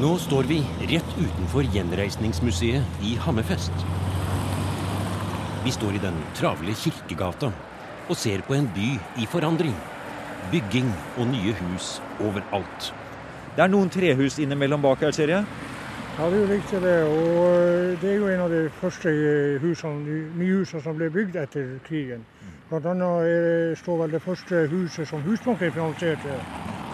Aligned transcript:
Nå 0.00 0.14
står 0.16 0.46
vi 0.48 0.62
rett 0.88 1.08
utenfor 1.20 1.66
Gjenreisningsmuseet 1.74 3.02
i 3.04 3.10
Hammerfest. 3.20 3.82
Vi 5.64 5.72
står 5.76 5.98
i 5.98 6.00
den 6.00 6.16
travle 6.38 6.72
Kirkegata 6.72 7.50
og 8.06 8.16
ser 8.16 8.40
på 8.46 8.56
en 8.56 8.70
by 8.72 8.86
i 9.20 9.28
forandring. 9.28 9.76
Bygging 10.54 10.88
og 11.18 11.28
nye 11.34 11.52
hus 11.58 11.90
overalt. 12.16 12.88
Det 13.52 13.66
er 13.66 13.74
noen 13.74 13.92
trehus 13.92 14.40
innimellom 14.40 14.80
bak 14.80 15.04
her, 15.04 15.12
ser 15.12 15.34
jeg. 15.34 15.44
Ja, 16.16 16.30
det 16.32 16.38
er 16.38 16.40
jo 16.40 16.50
riktig 16.54 16.84
det. 16.88 16.96
Og 17.04 18.00
det 18.00 18.12
er 18.14 18.18
jo 18.22 18.32
en 18.32 18.44
av 18.48 18.56
de 18.56 18.66
første 18.80 19.16
husene, 19.60 20.20
nye 20.40 20.62
husene 20.62 20.84
som 20.86 20.96
ble 20.96 21.12
bygd 21.12 21.42
etter 21.44 21.74
krigen. 21.84 22.24
Blant 22.72 22.88
annet 22.96 23.76
står 23.84 24.06
vel 24.06 24.16
det 24.16 24.24
første 24.24 24.64
huset 24.72 25.12
som 25.12 25.20
Husbanken 25.28 25.76
finansierte, 25.76 26.44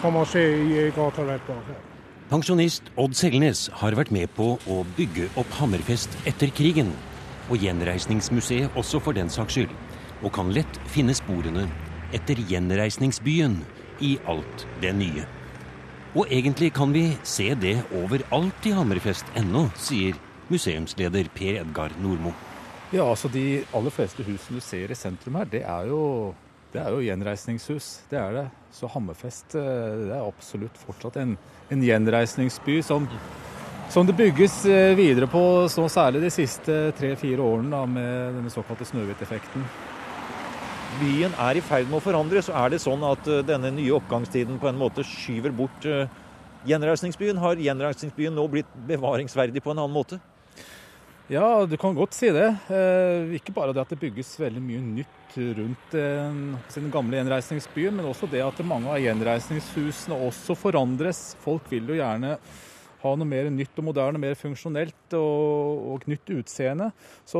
kan 0.01 0.11
man 0.11 0.27
se 0.27 0.43
i 0.43 0.89
gata 0.91 1.23
rett 1.23 1.47
bak 1.47 1.71
her. 1.71 1.85
Pensjonist 2.27 2.89
Odd 2.99 3.13
Selnes 3.15 3.69
har 3.79 3.95
vært 3.95 4.09
med 4.11 4.27
på 4.35 4.57
å 4.67 4.81
bygge 4.97 5.29
opp 5.39 5.53
Hammerfest 5.61 6.11
etter 6.27 6.51
krigen. 6.51 6.89
Og 7.47 7.61
Gjenreisningsmuseet 7.63 8.75
også, 8.75 8.99
for 8.99 9.15
den 9.15 9.31
saks 9.31 9.55
skyld. 9.55 9.71
Og 10.19 10.33
kan 10.35 10.51
lett 10.51 10.79
finne 10.91 11.15
sporene 11.15 11.63
etter 12.11 12.35
gjenreisningsbyen 12.49 13.55
i 14.03 14.17
alt 14.27 14.65
det 14.83 14.91
nye. 14.99 15.23
Og 16.19 16.27
egentlig 16.27 16.73
kan 16.75 16.91
vi 16.91 17.05
se 17.23 17.53
det 17.55 17.77
overalt 17.95 18.67
i 18.67 18.75
Hammerfest 18.75 19.31
ennå, 19.39 19.69
sier 19.79 20.19
museumsleder 20.51 21.31
Per 21.31 21.61
Edgar 21.61 21.95
Nordmo. 22.03 22.35
Ja, 22.91 23.07
altså 23.07 23.31
De 23.31 23.63
aller 23.71 23.95
fleste 23.95 24.27
husene 24.27 24.59
du 24.59 24.67
ser 24.67 24.91
i 24.91 24.99
sentrum 24.99 25.39
her, 25.39 25.47
det 25.47 25.63
er 25.63 25.87
jo, 25.93 26.35
det 26.77 26.83
er 26.85 26.93
jo 26.93 27.01
gjenreisningshus. 27.01 27.85
Det 28.11 28.19
er 28.21 28.35
det. 28.35 28.45
Så 28.75 28.89
Hammerfest 28.93 29.55
eh, 29.57 30.03
det 30.05 30.13
er 30.13 30.21
absolutt 30.21 30.77
fortsatt 30.77 31.17
en, 31.23 31.33
en 31.73 31.83
gjenreisningsby 31.83 32.77
som, 32.85 33.07
som, 33.89 34.05
det 34.05 34.13
bygges 34.19 34.59
eh, 34.69 34.93
videre 34.97 35.29
på, 35.31 35.41
så 35.73 35.87
særlig 35.89 36.21
de 36.27 36.31
siste 36.33 36.75
tre-fire 36.99 37.41
årene 37.41 37.73
da, 37.73 37.81
med 37.89 38.37
denne 38.37 38.53
såkalte 38.53 38.85
Snøhvit-effekten. 38.91 39.65
Byen 41.01 41.33
er 41.47 41.57
i 41.57 41.65
ferd 41.65 41.89
med 41.89 41.97
å 41.97 42.05
forandre, 42.05 42.45
så 42.45 42.53
er 42.61 42.75
det 42.75 42.83
sånn 42.85 43.01
at 43.09 43.25
eh, 43.25 43.41
denne 43.47 43.73
nye 43.73 43.97
oppgangstiden 43.97 44.61
på 44.61 44.69
en 44.69 44.77
måte 44.77 45.05
skyver 45.07 45.55
bort 45.57 45.89
gjenreisningsbyen. 46.67 47.41
Har 47.41 47.57
gjenreisningsbyen 47.57 48.37
nå 48.37 48.45
blitt 48.53 48.69
bevaringsverdig 48.85 49.65
på 49.65 49.73
en 49.73 49.81
annen 49.81 49.97
måte? 49.97 50.21
Ja, 51.27 51.65
du 51.65 51.75
kan 51.77 51.95
godt 51.95 52.15
si 52.15 52.29
det. 52.31 52.47
Eh, 52.71 53.33
ikke 53.35 53.51
bare 53.51 53.73
det 53.75 53.81
at 53.83 53.89
det 53.91 53.99
bygges 53.99 54.29
veldig 54.39 54.61
mye 54.63 54.83
nytt 54.83 55.35
rundt 55.57 55.91
den 55.91 56.87
gamle 56.89 57.19
gjenreisningsbyen, 57.19 57.97
men 57.99 58.07
også 58.07 58.29
det 58.31 58.39
at 58.41 58.61
mange 58.65 58.87
av 58.89 59.01
gjenreisningshusene 59.03 60.15
også 60.29 60.55
forandres. 60.57 61.35
Folk 61.43 61.67
vil 61.69 61.91
jo 61.91 61.97
gjerne 61.99 62.37
ha 63.03 63.13
noe 63.13 63.29
mer 63.29 63.49
nytt 63.53 63.77
og 63.77 63.85
moderne, 63.89 64.21
mer 64.21 64.33
funksjonelt 64.37 65.15
og, 65.17 65.83
og 65.93 66.07
nytt 66.09 66.31
utseende. 66.33 66.89
Så 67.27 67.39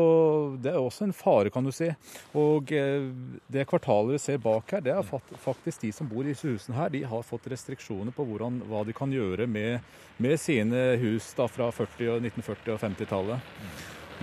det 0.62 0.74
er 0.74 0.80
også 0.80 1.08
en 1.08 1.16
fare, 1.18 1.52
kan 1.54 1.66
du 1.66 1.74
si. 1.74 1.90
Og 2.38 2.72
eh, 2.76 3.10
det 3.52 3.66
kvartalet 3.70 4.18
vi 4.18 4.22
ser 4.22 4.42
bak 4.44 4.76
her, 4.76 4.86
det 4.86 4.94
er 4.94 5.12
faktisk 5.44 5.84
de 5.86 5.92
som 5.96 6.10
bor 6.10 6.24
i 6.26 6.34
disse 6.34 6.50
husene 6.50 6.78
her, 6.78 6.94
de 6.94 7.04
har 7.10 7.26
fått 7.26 7.50
restriksjoner 7.52 8.14
på 8.16 8.28
hvordan, 8.28 8.62
hva 8.70 8.86
de 8.88 8.96
kan 8.98 9.14
gjøre 9.14 9.50
med, 9.50 9.84
med 10.22 10.38
sine 10.42 10.90
hus 11.02 11.34
da, 11.38 11.50
fra 11.50 11.72
40, 11.74 12.20
1940- 12.22 12.74
og 12.76 12.82
50-tallet. 12.86 13.54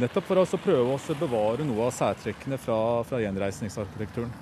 Nettopp 0.02 0.26
for 0.26 0.42
å 0.42 0.58
prøve 0.58 0.96
å 0.96 1.18
bevare 1.20 1.66
noe 1.66 1.86
av 1.86 1.94
særtrekkene 1.94 2.58
fra, 2.58 2.78
fra 3.06 3.20
gjenreisningsarkitekturen. 3.22 4.32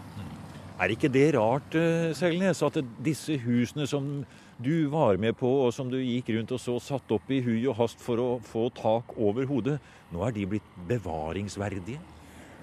Er 0.80 0.94
ikke 0.94 1.10
det 1.12 1.34
rart, 1.36 1.74
eh, 1.76 2.12
Selnes, 2.16 2.62
at 2.64 2.78
disse 3.04 3.36
husene 3.44 3.86
som 3.86 4.24
du 4.64 4.86
var 4.88 5.18
med 5.20 5.36
på, 5.36 5.48
og 5.66 5.72
som 5.74 5.90
du 5.90 5.98
gikk 5.98 6.30
rundt 6.36 6.52
og 6.54 6.60
så 6.60 6.78
satt 6.82 7.10
opp 7.14 7.30
i 7.30 7.40
hui 7.44 7.60
og 7.66 7.76
hast 7.80 8.00
for 8.02 8.20
å 8.22 8.28
få 8.46 8.68
tak 8.76 9.14
over 9.18 9.46
hodet, 9.50 9.78
nå 10.12 10.22
er 10.26 10.34
de 10.36 10.46
blitt 10.54 10.74
bevaringsverdige? 10.88 12.00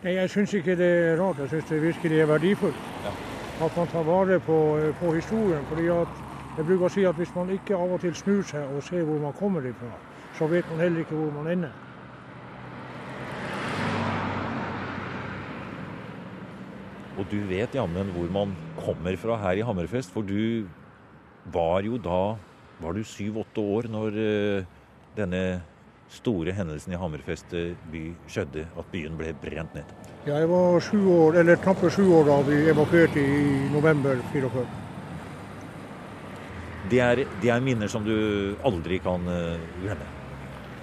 Nei, 0.04 0.14
Jeg 0.16 0.30
syns 0.32 0.54
ikke 0.56 0.78
det 0.80 0.88
er 0.88 1.18
rart. 1.20 1.42
Jeg 1.44 1.50
syns 1.50 1.68
det 1.70 1.82
virkelig 1.84 2.20
er 2.20 2.30
verdifullt. 2.30 2.88
Ja. 3.04 3.12
At 3.66 3.76
man 3.76 3.92
tar 3.92 4.06
vare 4.08 4.40
på, 4.40 4.58
på, 5.02 5.12
historien. 5.16 5.66
fordi 5.68 5.90
at 5.92 6.22
jeg 6.58 6.66
bruker 6.66 6.86
å 6.88 6.94
si 6.94 7.04
at 7.04 7.16
Hvis 7.20 7.36
man 7.36 7.52
ikke 7.52 7.76
av 7.76 7.92
og 7.92 8.00
til 8.00 8.16
snur 8.16 8.42
seg 8.48 8.64
og 8.76 8.84
ser 8.84 9.04
hvor 9.04 9.20
man 9.20 9.36
kommer 9.36 9.68
ifra, 9.68 9.92
så 10.38 10.48
vet 10.48 10.66
man 10.72 10.80
heller 10.80 11.04
ikke 11.04 11.20
hvor 11.20 11.32
man 11.36 11.52
ender. 11.52 11.76
Og 17.20 17.26
du 17.28 17.40
vet 17.50 17.76
jammen 17.76 18.12
hvor 18.16 18.32
man 18.32 18.56
kommer 18.80 19.18
fra 19.20 19.36
her 19.36 19.60
i 19.60 19.66
Hammerfest, 19.68 20.14
for 20.16 20.24
du 20.24 20.64
var 21.54 21.88
jo 21.88 21.98
da 21.98 22.38
Var 22.80 22.96
du 22.96 23.04
syv-åtte 23.04 23.60
år 23.60 23.90
når 23.92 24.16
uh, 24.16 24.68
denne 25.18 25.44
store 26.10 26.54
hendelsen 26.56 26.94
i 26.96 26.98
Hammerfest 26.98 27.52
by 27.92 28.04
skjedde, 28.32 28.64
at 28.80 28.88
byen 28.94 29.18
ble 29.20 29.34
brent 29.44 29.76
ned? 29.76 29.92
Ja, 30.26 30.40
jeg 30.40 30.48
var 30.50 30.80
sju 30.82 31.02
år, 31.12 31.42
eller 31.42 31.60
knappe 31.60 31.92
sju 31.92 32.06
år 32.16 32.24
da 32.30 32.38
vi 32.48 32.62
evakuerte 32.72 33.20
i 33.20 33.68
november 33.74 34.24
44. 34.32 34.64
Det 36.90 37.00
er, 37.04 37.26
det 37.42 37.52
er 37.52 37.62
minner 37.62 37.92
som 37.92 38.08
du 38.08 38.56
aldri 38.66 38.98
kan 39.04 39.28
uh, 39.28 39.60
glemme? 39.84 40.08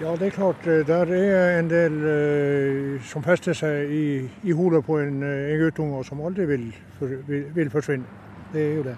Ja, 0.01 0.13
det 0.15 0.27
er 0.27 0.29
klart. 0.29 0.67
Eh, 0.67 0.85
der 0.87 1.09
er 1.09 1.59
en 1.59 1.69
del 1.69 1.95
uh, 2.05 3.01
som 3.01 3.23
fester 3.25 3.57
seg 3.57 3.89
i, 3.89 4.05
i 4.45 4.53
hodet 4.53 4.83
på 4.85 4.99
en, 5.01 5.23
en 5.25 5.59
guttunge 5.63 6.03
som 6.05 6.21
aldri 6.21 6.45
vil, 6.45 6.67
for, 6.99 7.17
vil, 7.27 7.47
vil 7.55 7.71
forsvinne. 7.73 8.05
Det 8.53 8.61
er 8.61 8.75
jo 8.75 8.83
det. 8.85 8.97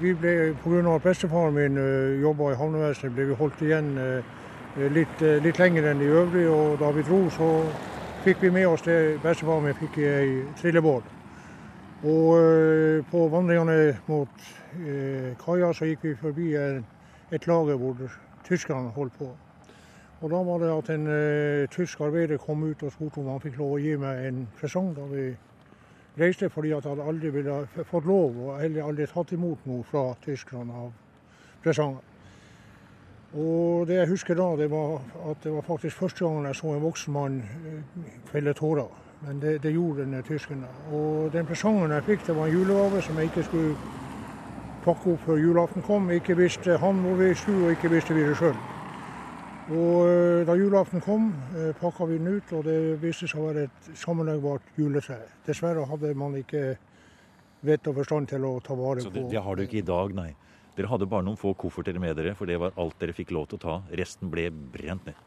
Vi 0.00 0.14
ble, 0.14 0.54
Pga. 0.62 0.94
at 0.94 1.02
bestefaren 1.02 1.54
min 1.54 1.78
uh, 1.78 2.20
jobba 2.22 2.52
i 2.52 2.56
havnevesenet, 2.56 3.14
ble 3.16 3.24
vi 3.26 3.34
holdt 3.34 3.62
igjen 3.66 3.88
uh, 3.98 4.36
litt, 4.94 5.22
uh, 5.26 5.40
litt, 5.42 5.58
lenger 5.58 5.88
enn 5.90 5.98
de 5.98 6.06
øvrige. 6.06 6.50
og 6.54 6.76
Da 6.78 6.90
vi 6.94 7.02
dro, 7.02 7.18
så 7.34 7.48
fikk 8.22 8.44
vi 8.44 8.50
med 8.54 8.66
oss 8.68 8.84
det 8.86 9.18
bestefaren 9.24 9.66
min 9.66 9.74
fikk 9.74 9.98
i 9.98 10.06
ei 10.06 10.28
trillebår. 10.60 11.02
Og 12.06 13.02
på 13.10 13.24
vandringene 13.26 13.96
mot 14.06 14.44
kaia 15.40 15.72
så 15.74 15.88
gikk 15.88 16.04
vi 16.06 16.12
forbi 16.20 16.52
et 16.54 17.48
lager 17.50 17.74
hvor 17.74 18.04
tyskerne 18.46 18.92
holdt 18.94 19.18
på. 19.18 19.32
Og 20.20 20.30
Da 20.30 20.42
var 20.46 20.62
det 20.62 20.70
at 20.76 20.92
en 20.94 21.10
tysk 21.74 22.00
arbeider 22.06 22.38
kom 22.38 22.62
ut 22.62 22.82
og 22.86 22.94
spurte 22.94 23.18
om 23.18 23.32
han 23.32 23.42
fikk 23.42 23.58
lov 23.58 23.74
å 23.74 23.82
gi 23.82 23.96
meg 23.98 24.28
en 24.28 24.44
presang. 24.60 24.94
da 24.94 25.10
vi 25.10 25.32
reiste 26.20 26.50
fordi 26.50 26.72
at 26.76 26.86
hadde 26.86 27.04
aldri 27.06 27.30
ville 27.34 27.62
fått 27.88 28.06
lov, 28.06 28.36
og 28.46 28.60
heller 28.60 28.86
aldri 28.86 29.06
tatt 29.06 29.32
imot 29.32 29.66
noe 29.66 29.86
fra 29.86 30.12
tyskerne 30.24 30.84
av 30.84 30.92
presanger. 31.64 32.04
Og 33.36 33.84
det 33.88 33.98
jeg 33.98 34.08
husker 34.08 34.38
da, 34.38 34.54
det 34.56 34.70
var 34.72 35.02
at 35.28 35.42
det 35.44 35.52
var 35.52 35.66
faktisk 35.66 36.00
første 36.00 36.24
gangen 36.24 36.48
jeg 36.48 36.56
så 36.56 36.72
en 36.72 36.82
voksen 36.82 37.12
mann 37.12 37.42
felle 38.30 38.54
eh, 38.54 38.56
tårer. 38.56 38.88
Men 39.20 39.40
det, 39.42 39.58
det 39.62 39.74
gjorde 39.74 40.06
den 40.06 40.22
tyskerne. 40.22 40.68
Og 40.92 41.32
den 41.32 41.46
presangen 41.46 41.92
jeg 41.92 42.06
fikk, 42.06 42.26
det 42.26 42.36
var 42.36 42.46
en 42.46 42.54
julegave 42.54 43.02
som 43.02 43.18
jeg 43.18 43.30
ikke 43.32 43.42
skulle 43.42 43.76
pakke 44.84 45.12
opp 45.12 45.26
før 45.26 45.42
julaften 45.42 45.82
kom. 45.82 46.10
Ikke 46.10 46.36
visste 46.38 46.78
han 46.78 47.02
hvor 47.04 47.18
vi 47.20 47.34
skulle, 47.34 47.64
og 47.66 47.76
ikke 47.76 47.90
visste 47.92 48.14
vi 48.14 48.24
det 48.24 48.36
sjøl. 48.38 48.56
Og 49.68 50.08
eh, 50.08 50.46
Da 50.48 50.54
julaften 50.56 51.02
kom, 51.04 51.32
eh, 51.52 51.74
pakka 51.76 52.06
vi 52.08 52.18
den 52.18 52.38
ut, 52.38 52.52
og 52.56 52.64
det 52.64 53.00
viste 53.02 53.28
seg 53.28 53.40
å 53.40 53.48
være 53.50 53.66
et 53.68 53.88
sammenleggbart 54.00 54.70
juletre. 54.80 55.18
Dessverre 55.44 55.84
hadde 55.90 56.14
man 56.16 56.36
ikke 56.38 56.78
vett 57.68 57.88
og 57.90 57.98
forstand 57.98 58.30
til 58.30 58.46
å 58.48 58.54
ta 58.64 58.76
vare 58.78 59.02
Så 59.02 59.10
det, 59.12 59.26
på 59.26 59.30
Det 59.30 59.42
har 59.44 59.56
du 59.56 59.62
ikke 59.66 59.82
i 59.82 59.84
dag, 59.84 60.14
nei. 60.14 60.30
Dere 60.76 60.88
hadde 60.88 61.08
bare 61.10 61.26
noen 61.26 61.36
få 61.36 61.52
kofferter 61.58 61.98
med 62.00 62.16
dere, 62.16 62.34
for 62.38 62.46
det 62.46 62.56
var 62.60 62.72
alt 62.78 62.96
dere 63.00 63.12
fikk 63.12 63.34
lov 63.34 63.48
til 63.50 63.58
å 63.58 63.60
ta. 63.60 63.74
Resten 63.92 64.30
ble 64.30 64.48
brent 64.50 65.04
ned. 65.04 65.18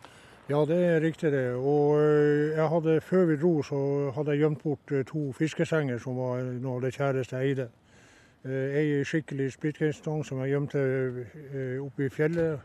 Ja, 0.50 0.64
det 0.66 0.80
er 0.88 1.02
riktig 1.04 1.32
det. 1.32 1.54
Og 1.54 2.00
eh, 2.00 2.58
jeg 2.58 2.68
hadde, 2.74 2.98
før 3.02 3.30
vi 3.30 3.38
dro, 3.38 3.54
så 3.62 3.84
hadde 4.16 4.34
jeg 4.34 4.42
gjemt 4.42 4.64
bort 4.64 4.96
to 5.12 5.28
fiskesenger 5.38 6.02
som 6.02 6.18
var 6.18 6.42
noe 6.42 6.80
av 6.80 6.88
det 6.88 6.96
kjæreste 6.98 7.38
jeg 7.38 7.54
eide. 7.54 7.70
Ei 8.42 9.04
skikkelig 9.06 9.52
splittgrenstang 9.54 10.24
som 10.26 10.40
jeg 10.42 10.56
gjemte 10.56 10.80
oppe 11.78 12.08
i 12.08 12.10
fjellet 12.10 12.58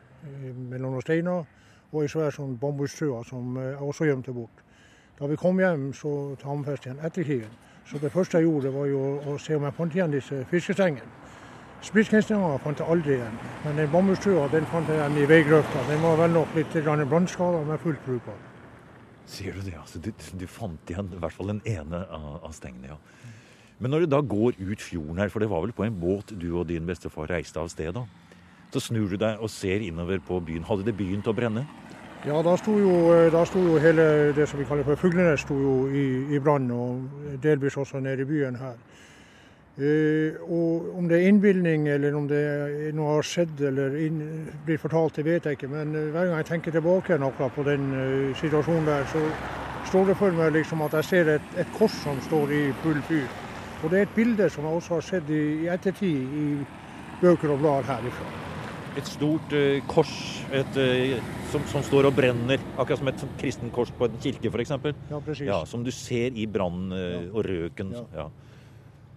mellom 0.57 0.95
noen 0.95 1.05
steiner 1.05 1.45
og 1.97 2.05
ei 2.05 2.13
svær 2.13 2.35
sånn 2.35 2.57
bambusstrøa 2.61 3.23
som 3.27 3.57
jeg 3.61 3.77
også 3.81 4.09
gjemte 4.11 4.35
bort. 4.37 4.65
Da 5.17 5.29
vi 5.31 5.39
kom 5.41 5.61
hjem 5.61 5.89
så 5.97 6.13
til 6.37 6.51
Hammerfest 6.51 6.87
igjen 6.87 7.01
etter 7.05 7.25
krigen, 7.25 7.55
så 7.89 8.01
det 8.03 8.11
første 8.13 8.39
jeg 8.39 8.49
gjorde, 8.49 8.73
var 8.75 8.91
jo 8.91 9.05
å 9.25 9.39
se 9.41 9.57
om 9.57 9.65
jeg 9.65 9.77
fant 9.79 9.95
igjen 9.97 10.13
disse 10.13 10.43
fiskestengene. 10.51 11.15
Spritknestene 11.87 12.57
fant 12.65 12.81
jeg 12.81 12.89
aldri 12.91 13.15
igjen, 13.19 13.39
men 13.63 13.79
den 13.79 13.91
bambusstrøa 13.93 14.49
den 14.53 14.67
fant 14.73 14.89
jeg 14.91 14.99
igjen 14.99 15.19
i 15.23 15.27
veigrøfta. 15.31 15.85
Den 15.91 16.03
var 16.03 16.17
vel 16.19 16.33
nok 16.35 16.57
litt 16.57 16.75
brannskada, 16.75 17.63
men 17.69 17.79
fullt 17.79 18.03
brukbar. 18.07 18.39
Sier 19.27 19.55
du 19.55 19.61
det, 19.61 19.77
altså? 19.79 20.01
Du, 20.03 20.11
du, 20.13 20.47
fant 20.47 20.91
igjen 20.91 21.13
i 21.13 21.21
hvert 21.21 21.35
fall 21.35 21.53
den 21.53 21.63
ene 21.67 22.03
av 22.11 22.53
stengene, 22.55 22.95
ja. 22.95 22.99
Men 23.79 23.93
når 23.93 24.07
du 24.07 24.13
da 24.15 24.23
går 24.25 24.57
ut 24.57 24.81
fjorden 24.81 25.19
her, 25.21 25.29
for 25.29 25.45
det 25.45 25.51
var 25.53 25.61
vel 25.67 25.75
på 25.77 25.85
en 25.85 25.99
båt 26.01 26.33
du 26.33 26.49
og 26.57 26.67
din 26.71 26.87
bestefar 26.89 27.29
reiste 27.29 27.61
av 27.61 27.69
sted 27.69 27.93
da? 27.93 28.07
Så 28.73 28.81
snur 28.89 29.11
du 29.13 29.19
deg 29.21 29.43
og 29.43 29.51
ser 29.53 29.85
innover 29.85 30.19
på 30.25 30.39
byen. 30.41 30.65
Hadde 30.65 30.87
det 30.89 30.97
begynt 30.97 31.29
å 31.29 31.35
brenne? 31.37 31.67
Ja, 32.27 32.41
da 32.43 32.57
sto 32.59 32.73
jo, 32.75 33.15
eh, 33.15 33.29
da 33.31 33.45
sto 33.47 33.61
jo 33.63 33.77
hele 33.79 34.33
det 34.35 34.49
som 34.51 34.59
vi 34.59 34.65
kaller 34.67 34.83
for 34.83 34.99
Fuglenes 34.99 35.45
sto 35.47 35.55
jo 35.55 35.75
i, 35.95 36.35
i 36.35 36.41
brann, 36.43 36.65
og 36.75 37.37
delvis 37.43 37.77
også 37.79 38.01
nede 38.03 38.25
i 38.25 38.27
byen 38.27 38.57
her. 38.59 38.75
Eh, 39.79 40.35
og 40.43 40.97
Om 40.99 41.09
det 41.09 41.21
er 41.21 41.29
innbilning 41.29 41.87
eller 41.89 42.17
om 42.17 42.27
det 42.27 42.95
noe 42.97 43.19
har 43.19 43.29
skjedd 43.29 43.61
eller 43.69 43.95
inn, 44.01 44.19
blir 44.65 44.81
fortalt, 44.83 45.21
det 45.21 45.25
vet 45.25 45.47
jeg 45.47 45.59
ikke. 45.59 45.69
Men 45.71 45.95
eh, 45.95 46.09
hver 46.11 46.27
gang 46.27 46.41
jeg 46.41 46.49
tenker 46.51 46.75
tilbake 46.75 47.19
noe 47.21 47.51
på 47.55 47.63
den 47.63 47.93
uh, 47.95 48.35
situasjonen 48.41 48.91
der, 48.91 49.07
så 49.13 49.23
står 49.93 50.11
det 50.11 50.19
for 50.19 50.35
meg 50.35 50.51
liksom 50.57 50.83
at 50.83 50.99
jeg 50.99 51.11
ser 51.13 51.33
et, 51.37 51.55
et, 51.61 51.71
kors 51.79 51.95
som 52.03 52.19
står 52.27 52.51
i 52.51 52.65
full 52.83 52.99
fyr. 53.07 53.31
Og 53.85 53.93
det 53.93 54.01
er 54.01 54.09
et 54.11 54.19
bilde 54.19 54.51
som 54.51 54.67
jeg 54.67 54.81
også 54.81 54.99
har 54.99 55.09
sett 55.13 55.31
i, 55.31 55.45
i 55.63 55.71
ettertid 55.71 56.37
i 56.43 56.49
bøker 57.23 57.55
og 57.55 57.63
blader 57.63 57.93
herifra. 57.93 58.46
Et 58.97 59.09
stort 59.11 59.53
uh, 59.53 59.79
kors 59.91 60.13
et, 60.57 60.79
uh, 60.81 61.33
som, 61.53 61.65
som, 61.69 61.85
står 61.85 62.09
og 62.09 62.17
brenner, 62.17 62.63
akkurat 62.77 63.03
som 63.03 63.11
et 63.13 63.25
kristen 63.41 63.73
kors 63.75 63.93
på 63.93 64.09
en 64.09 64.17
kirke 64.23 64.53
f.eks. 64.53 64.73
Ja. 65.11 65.21
Ja, 65.45 65.59
som 65.69 65.85
du 65.85 65.93
ser 65.93 66.37
i 66.37 66.47
brannen 66.49 66.95
uh, 66.95 67.35
og 67.35 67.45
røken. 67.49 67.93
Ja. 67.93 68.07
Ja. 68.23 68.31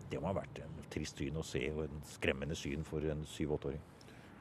Det 0.10 0.20
må 0.20 0.32
ha 0.32 0.36
vært 0.42 0.64
en 0.64 0.76
trist 0.90 1.22
syn 1.22 1.38
å 1.38 1.46
se, 1.46 1.62
og 1.72 1.86
en 1.86 2.04
skremmende 2.10 2.58
syn 2.58 2.84
for 2.88 3.06
en 3.06 3.24
syv-åtteåring. 3.30 3.80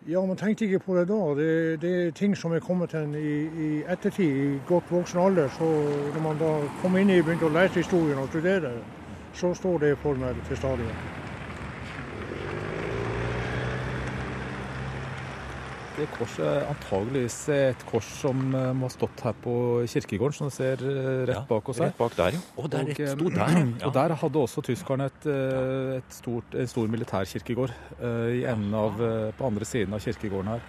Ja, 0.07 0.27
man 0.27 0.37
tenkte 0.37 0.65
ikke 0.65 0.79
på 0.79 0.95
det 0.97 1.09
da. 1.09 1.19
Det, 1.35 1.81
det 1.83 1.91
er 2.07 2.11
ting 2.11 2.37
som 2.37 2.53
er 2.53 2.63
kommet 2.65 2.91
til 2.95 3.15
i, 3.19 3.35
i, 3.67 3.71
ettertid, 3.91 4.37
i 4.37 4.61
godt 4.67 4.91
voksen 4.91 5.21
alder. 5.21 5.51
Så 5.59 5.67
når 6.15 6.21
man 6.23 6.39
da 6.41 6.53
kom 6.83 6.97
inn 6.97 7.11
i 7.11 7.21
begynte 7.23 7.51
å 7.51 7.53
lese 7.53 7.83
historien 7.83 8.23
og 8.23 8.31
studere, 8.31 8.77
så 9.35 9.53
står 9.55 9.79
det 9.85 9.97
for 10.03 10.19
meg 10.19 10.39
til 10.49 10.63
stadighet. 10.63 11.18
Det 15.99 16.07
korset 16.15 16.45
er 16.47 16.69
antageligvis 16.71 17.37
et 17.51 17.81
kors 17.89 18.07
som 18.21 18.39
eh, 18.55 18.69
må 18.77 18.87
ha 18.87 18.93
stått 18.93 19.23
her 19.27 19.35
på 19.43 19.53
kirkegården, 19.91 20.37
som 20.37 20.51
du 20.51 20.55
ser 20.55 20.83
eh, 20.87 21.25
rett 21.27 21.41
ja, 21.41 21.43
bak 21.49 21.71
oss 21.73 21.81
her. 21.83 21.91
Rett 21.91 21.99
bak 21.99 22.15
der, 22.15 22.37
jo. 22.37 22.43
Og 22.63 22.69
der, 22.71 22.93
og, 22.93 23.01
sto 23.17 23.33
der, 23.35 23.57
ja. 23.57 23.65
og 23.89 23.95
der 23.97 24.15
hadde 24.21 24.45
også 24.45 24.63
tyskerne 24.69 25.09
et, 25.11 25.27
eh, 25.27 25.97
et 25.97 26.15
stort, 26.15 26.55
en 26.55 26.71
stor 26.71 26.93
militærkirkegård 26.95 27.75
i 28.31 28.45
enden 28.47 28.79
av, 28.79 29.03
på 29.35 29.49
andre 29.49 29.67
siden 29.67 29.97
av 29.97 30.05
kirkegården 30.05 30.53
her. 30.55 30.63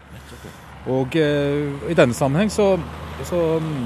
Og 0.90 1.14
i 1.20 1.98
denne 1.98 2.16
sammenheng 2.18 2.50
så, 2.50 2.72
så 3.30 3.44
mm, 3.62 3.86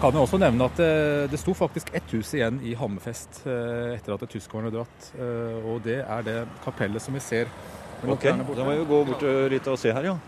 kan 0.00 0.16
jeg 0.16 0.24
også 0.24 0.40
nevne 0.40 0.70
at 0.70 0.80
det, 0.80 0.90
det 1.34 1.40
sto 1.42 1.52
faktisk 1.58 1.92
ett 1.98 2.16
hus 2.16 2.32
igjen 2.38 2.62
i 2.64 2.72
Hammerfest 2.78 3.42
etter 3.44 4.16
at 4.16 4.28
tyskerne 4.30 4.70
hadde 4.70 4.80
dratt. 4.80 5.12
Og 5.68 5.82
det 5.84 6.00
er 6.00 6.28
det 6.28 6.40
kapellet 6.64 7.04
som 7.04 7.18
vi 7.18 7.24
ser. 7.24 7.50
Ok, 8.02 8.30
Da 8.32 8.38
må 8.42 8.72
vi 8.72 8.84
gå 8.88 9.06
bort 9.12 9.26
litt 9.52 9.68
og 9.68 9.78
se 9.78 9.92
her, 9.92 10.14
ja. 10.14 10.20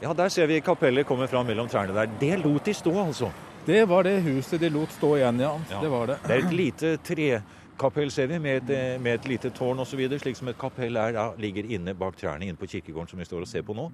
Ja, 0.00 0.14
der 0.16 0.28
ser 0.32 0.46
vi 0.46 0.60
kapellet 0.64 1.04
kommer 1.06 1.26
fram 1.26 1.46
mellom 1.46 1.66
trærne 1.68 1.92
der. 1.92 2.08
Det 2.20 2.38
lot 2.40 2.64
de 2.64 2.72
stå, 2.74 2.92
altså? 3.02 3.28
Det 3.66 3.82
var 3.88 4.06
det 4.08 4.22
huset 4.24 4.60
de 4.60 4.70
lot 4.72 4.88
stå 4.94 5.10
igjen, 5.18 5.40
ja. 5.44 5.50
ja. 5.70 5.80
Det 5.82 5.90
var 5.92 6.06
det. 6.08 6.16
Det 6.24 6.32
er 6.32 6.44
et 6.46 6.54
lite 6.56 6.92
trekapell, 7.04 8.08
ser 8.10 8.30
vi, 8.30 8.38
med 8.40 8.62
et, 8.62 8.96
med 9.00 9.18
et 9.18 9.28
lite 9.28 9.50
tårn 9.52 9.82
osv. 9.84 10.00
Slik 10.22 10.38
som 10.38 10.48
et 10.48 10.58
kapell 10.58 10.96
er, 10.96 11.12
da, 11.12 11.26
ligger 11.36 11.68
inne 11.68 11.92
bak 11.92 12.16
trærne 12.16 12.48
inne 12.48 12.56
på 12.56 12.70
kirkegården 12.72 13.12
som 13.12 13.20
vi 13.20 13.28
står 13.28 13.44
og 13.44 13.50
ser 13.50 13.66
på 13.66 13.76
nå. 13.76 13.90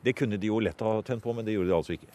Det 0.00 0.16
kunne 0.16 0.40
de 0.40 0.48
jo 0.48 0.62
lett 0.64 0.80
ha 0.80 0.94
tent 1.04 1.20
på, 1.20 1.36
men 1.36 1.44
det 1.44 1.58
gjorde 1.58 1.68
de 1.68 1.76
altså 1.76 1.98
ikke. 1.98 2.08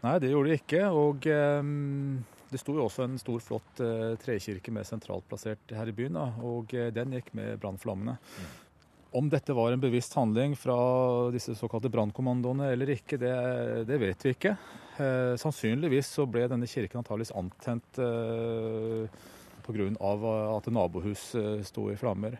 Nei, 0.00 0.16
det 0.24 0.32
gjorde 0.32 0.48
de 0.48 0.58
ikke. 0.62 0.82
Og 1.02 1.30
um, 1.60 2.16
det 2.48 2.62
sto 2.64 2.78
jo 2.80 2.86
også 2.86 3.04
en 3.04 3.20
stor, 3.20 3.44
flott 3.44 3.84
uh, 3.84 4.16
trekirke 4.24 4.72
med 4.72 4.88
sentralt 4.88 5.28
plassert 5.28 5.76
her 5.76 5.92
i 5.92 5.96
byen. 6.00 6.16
Da, 6.16 6.30
og 6.40 6.72
uh, 6.72 6.88
den 6.96 7.12
gikk 7.18 7.28
med 7.36 7.60
brannflammene. 7.60 8.16
Mm. 8.16 8.50
Om 9.12 9.28
dette 9.28 9.52
var 9.52 9.72
en 9.72 9.80
bevisst 9.80 10.14
handling 10.14 10.54
fra 10.56 10.76
disse 11.34 11.54
såkalte 11.58 11.90
brannkommandoene 11.90 12.70
eller 12.70 12.92
ikke, 12.94 13.18
det, 13.18 13.34
det, 13.88 13.98
vet 13.98 14.24
vi 14.24 14.34
ikke. 14.36 14.54
Eh, 15.02 15.34
sannsynligvis 15.40 16.12
så 16.14 16.26
ble 16.30 16.44
denne 16.50 16.68
kirken 16.70 17.00
antakeligvis 17.00 17.34
antent 17.34 17.98
eh, 17.98 19.10
pga. 19.66 19.88
at 20.56 20.68
nabohus 20.70 21.34
eh, 21.34 21.62
sto 21.66 21.88
i 21.90 21.96
flammer. 21.98 22.36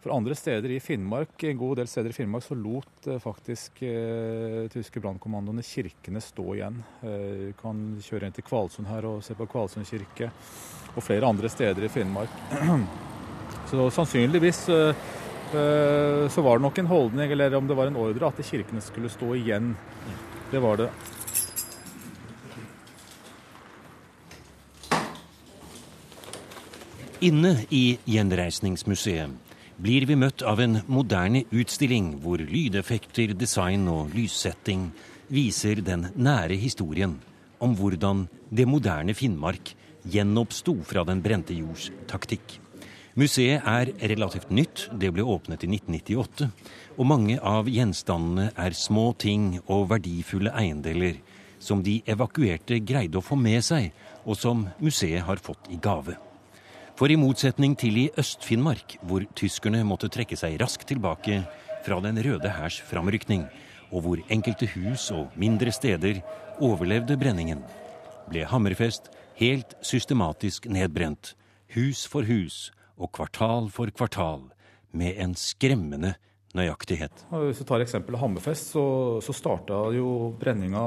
For 0.00 0.14
andre 0.14 0.36
steder 0.38 0.70
i 0.70 0.78
Finnmark, 0.80 1.42
en 1.42 1.58
god 1.58 1.80
del 1.82 1.90
steder 1.90 2.10
i 2.10 2.16
Finnmark 2.16 2.46
så 2.46 2.54
lot 2.54 3.08
eh, 3.08 3.18
faktisk 3.18 3.82
eh, 3.82 4.68
tyske 4.70 5.02
brannkommandoene 5.02 5.64
kirkene 5.66 6.22
stå 6.22 6.46
igjen. 6.54 6.78
Eh, 7.02 7.48
du 7.48 7.56
kan 7.58 7.82
kjøre 7.98 8.30
inn 8.30 8.36
til 8.36 8.46
Kvalsund 8.46 8.86
her 8.90 9.10
og 9.10 9.24
se 9.26 9.34
på 9.34 9.48
Kvalsund 9.50 9.90
kirke, 9.90 10.30
og 10.94 11.02
flere 11.02 11.26
andre 11.26 11.50
steder 11.50 11.82
i 11.82 11.90
Finnmark. 11.90 12.38
Så 13.72 13.86
sannsynligvis 13.94 14.66
eh, 14.68 14.92
Eh, 14.92 15.21
så 15.52 16.44
var 16.44 16.58
det 16.58 16.64
nok 16.64 16.78
en 16.80 16.88
holdning, 16.88 17.32
eller 17.32 17.54
om 17.58 17.66
det 17.68 17.76
var 17.76 17.90
en 17.90 17.98
ordre, 18.00 18.28
at 18.28 18.44
kirkene 18.46 18.80
skulle 18.80 19.10
stå 19.12 19.34
igjen. 19.36 19.74
Det 20.52 20.60
var 20.62 20.80
det. 20.80 20.88
Inne 27.22 27.52
i 27.70 27.98
Gjenreisningsmuseet 28.10 29.52
blir 29.78 30.08
vi 30.10 30.16
møtt 30.18 30.42
av 30.42 30.58
en 30.58 30.80
moderne 30.90 31.44
utstilling 31.54 32.16
hvor 32.24 32.42
lydeffekter, 32.42 33.30
design 33.38 33.86
og 33.90 34.10
lyssetting 34.16 34.88
viser 35.30 35.84
den 35.86 36.08
nære 36.18 36.58
historien 36.58 37.14
om 37.62 37.76
hvordan 37.78 38.26
det 38.50 38.66
moderne 38.66 39.14
Finnmark 39.14 39.70
gjenoppsto 40.02 40.74
fra 40.82 41.06
den 41.06 41.22
brente 41.22 41.54
jords 41.54 41.92
taktikk. 42.10 42.58
Museet 43.12 43.60
er 43.68 43.90
relativt 44.08 44.48
nytt, 44.48 44.86
det 44.96 45.10
ble 45.12 45.24
åpnet 45.28 45.66
i 45.66 45.68
1998. 45.68 46.46
Og 46.96 47.04
mange 47.04 47.36
av 47.44 47.68
gjenstandene 47.68 48.48
er 48.56 48.72
små 48.72 49.10
ting 49.20 49.58
og 49.66 49.90
verdifulle 49.90 50.52
eiendeler 50.56 51.18
som 51.62 51.82
de 51.84 51.98
evakuerte 52.08 52.80
greide 52.80 53.20
å 53.20 53.24
få 53.24 53.36
med 53.36 53.60
seg, 53.64 53.90
og 54.24 54.40
som 54.40 54.64
museet 54.80 55.26
har 55.28 55.44
fått 55.44 55.68
i 55.68 55.76
gave. 55.76 56.16
For 56.96 57.12
i 57.12 57.20
motsetning 57.20 57.76
til 57.76 58.00
i 58.00 58.08
Øst-Finnmark, 58.16 58.96
hvor 59.04 59.28
tyskerne 59.36 59.84
måtte 59.84 60.08
trekke 60.12 60.36
seg 60.38 60.56
raskt 60.62 60.88
tilbake 60.88 61.42
fra 61.84 62.00
Den 62.00 62.16
røde 62.24 62.48
hærs 62.48 62.80
framrykning, 62.80 63.44
og 63.92 64.06
hvor 64.06 64.26
enkelte 64.32 64.66
hus 64.72 65.10
og 65.12 65.36
mindre 65.36 65.72
steder 65.72 66.24
overlevde 66.64 67.20
brenningen, 67.20 67.60
ble 68.30 68.48
Hammerfest 68.48 69.12
helt 69.36 69.76
systematisk 69.84 70.64
nedbrent, 70.64 71.34
hus 71.76 72.06
for 72.08 72.24
hus, 72.24 72.70
og 73.02 73.12
kvartal 73.18 73.70
for 73.74 73.90
kvartal 73.90 74.46
med 74.96 75.18
en 75.20 75.34
skremmende 75.38 76.14
nøyaktighet. 76.56 77.24
Hvis 77.32 77.62
du 77.62 77.68
tar 77.68 77.82
eksempelet 77.84 78.20
Hammerfest, 78.20 78.74
så, 78.74 78.84
så 79.24 79.34
starta 79.36 79.78
jo 79.96 80.32
brenninga 80.40 80.82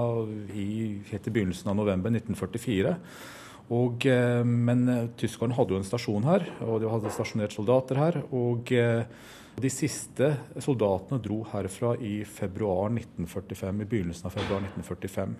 i, 0.53 0.67
helt 1.09 1.29
i 1.29 1.33
begynnelsen 1.33 1.71
av 1.71 1.79
november 1.79 2.13
1944. 2.13 2.93
Og, 3.73 4.05
eh, 4.05 4.43
men 4.45 4.83
eh, 4.91 5.07
tyskerne 5.17 5.55
hadde 5.57 5.73
jo 5.73 5.79
en 5.81 5.87
stasjon 5.87 6.27
her, 6.27 6.45
og 6.67 6.83
de 6.83 6.91
hadde 6.91 7.13
stasjonert 7.13 7.55
soldater 7.55 7.97
her. 7.97 8.19
Og 8.37 8.69
eh, 8.75 9.07
de 9.57 9.71
siste 9.73 10.35
soldatene 10.61 11.21
dro 11.23 11.39
herfra 11.49 11.95
i 11.97 12.19
februar 12.29 12.91
1945, 12.93 13.81
i 13.81 13.89
begynnelsen 13.89 14.29
av 14.29 14.35
februar 14.37 14.61
1945. 14.67 15.37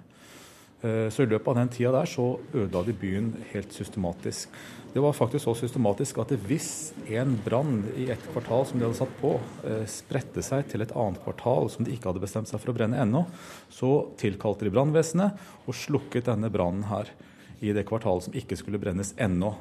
Så 0.86 1.24
i 1.24 1.28
løpet 1.32 1.48
av 1.50 1.56
den 1.58 1.70
tida 1.74 1.92
der 1.96 2.06
så 2.06 2.24
ødela 2.54 2.84
de 2.86 2.94
byen 2.94 3.32
helt 3.50 3.74
systematisk. 3.74 4.52
Det 4.96 5.02
var 5.02 5.14
faktisk 5.14 5.44
så 5.44 5.52
systematisk 5.60 6.22
at 6.24 6.30
hvis 6.48 6.94
en 7.12 7.34
brann 7.44 7.82
i 8.00 8.06
et 8.14 8.22
kvartal 8.30 8.62
som 8.64 8.80
de 8.80 8.86
hadde 8.86 8.96
satt 8.96 9.18
på, 9.20 9.34
eh, 9.68 9.82
spredte 9.92 10.40
seg 10.40 10.70
til 10.72 10.86
et 10.86 10.94
annet 10.96 11.20
kvartal 11.20 11.68
som 11.68 11.84
de 11.84 11.92
ikke 11.92 12.08
hadde 12.08 12.22
bestemt 12.24 12.48
seg 12.48 12.62
for 12.64 12.72
å 12.72 12.76
brenne 12.78 13.02
ennå, 13.04 13.26
så 13.68 13.90
tilkalte 14.16 14.64
de 14.64 14.72
brannvesenet 14.72 15.36
og 15.68 15.76
slukket 15.76 16.30
denne 16.30 16.48
brannen 16.48 16.88
her 16.88 17.12
i 17.60 17.74
det 17.76 17.84
kvartalet 17.90 18.30
som 18.30 18.38
ikke 18.40 18.56
skulle 18.56 18.80
brennes 18.80 19.12
ennå. 19.20 19.52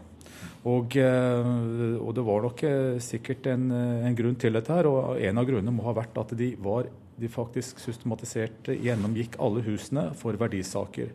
Og, 0.71 0.95
eh, 1.03 1.50
og, 1.99 2.14
det 2.14 2.26
var 2.31 2.47
nok 2.47 2.62
eh, 2.62 3.03
sikkert 3.03 3.49
en, 3.50 3.73
en, 3.75 4.14
grunn 4.14 4.38
til 4.38 4.55
dette 4.55 4.71
her, 4.71 4.87
og 4.87 5.19
en 5.19 5.43
av 5.43 5.49
grunnene 5.50 5.75
må 5.75 5.83
ha 5.88 5.97
vært 5.99 6.14
at 6.23 6.37
de, 6.38 6.53
var, 6.62 6.87
de 7.19 7.26
faktisk 7.26 7.83
systematiserte 7.83 8.79
gjennomgikk 8.79 9.41
alle 9.43 9.67
husene 9.67 10.12
for 10.14 10.38
verdisaker. 10.38 11.11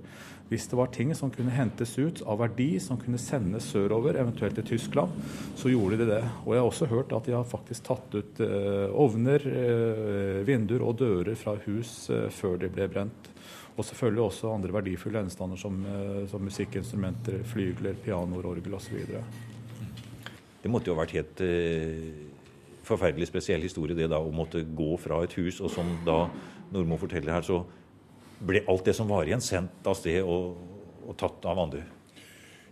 Hvis 0.49 0.65
det 0.65 0.77
var 0.79 0.89
ting 0.89 1.11
som 1.13 1.29
kunne 1.29 1.53
hentes 1.53 1.91
ut 1.99 2.23
av 2.25 2.39
verdi, 2.41 2.79
som 2.81 2.97
kunne 2.97 3.19
sendes 3.21 3.67
sørover, 3.69 4.17
eventuelt 4.17 4.55
til 4.57 4.65
Tyskland, 4.71 5.13
så 5.59 5.69
gjorde 5.69 5.99
de 5.99 6.07
det. 6.09 6.23
Og 6.45 6.55
jeg 6.55 6.63
har 6.63 6.69
også 6.71 6.87
hørt 6.89 7.13
at 7.13 7.29
de 7.29 7.35
har 7.37 7.45
faktisk 7.45 7.85
tatt 7.85 8.15
ut 8.17 8.41
eh, 8.41 8.87
ovner, 8.89 9.45
eh, 9.45 10.39
vinduer 10.47 10.87
og 10.87 10.97
dører 11.03 11.37
fra 11.37 11.53
hus 11.67 12.09
eh, 12.09 12.25
før 12.33 12.57
de 12.63 12.71
ble 12.73 12.89
brent. 12.89 13.29
Og 13.77 13.85
selvfølgelig 13.85 14.25
også 14.25 14.49
andre 14.55 14.73
verdifulle 14.73 15.21
gjenstander 15.21 15.59
som, 15.61 15.77
som 16.27 16.41
musikkinstrumenter, 16.43 17.37
flygler, 17.47 17.95
pianoer, 18.03 18.49
orgel 18.49 18.73
osv. 18.75 18.97
Det 20.59 20.71
måtte 20.73 20.89
jo 20.89 20.97
ha 20.97 21.05
vært 21.05 21.15
helt 21.15 21.43
forferdelig 22.89 23.29
spesiell 23.29 23.63
historie 23.63 23.95
det 23.95 24.09
da 24.11 24.19
å 24.19 24.33
måtte 24.35 24.65
gå 24.65 24.97
fra 24.99 25.21
et 25.23 25.37
hus, 25.39 25.61
og 25.63 25.71
som 25.71 25.93
da 26.03 26.25
Nordmo 26.73 26.99
forteller 26.99 27.37
her, 27.37 27.45
så 27.45 27.61
ble 28.39 28.63
alt 28.67 28.85
det 28.87 28.95
som 28.97 29.09
var 29.11 29.27
igjen, 29.27 29.43
sendt 29.43 29.87
av 29.87 29.97
sted 29.99 30.23
og, 30.23 30.59
og 31.05 31.17
tatt 31.19 31.47
av 31.49 31.59
andre? 31.65 31.83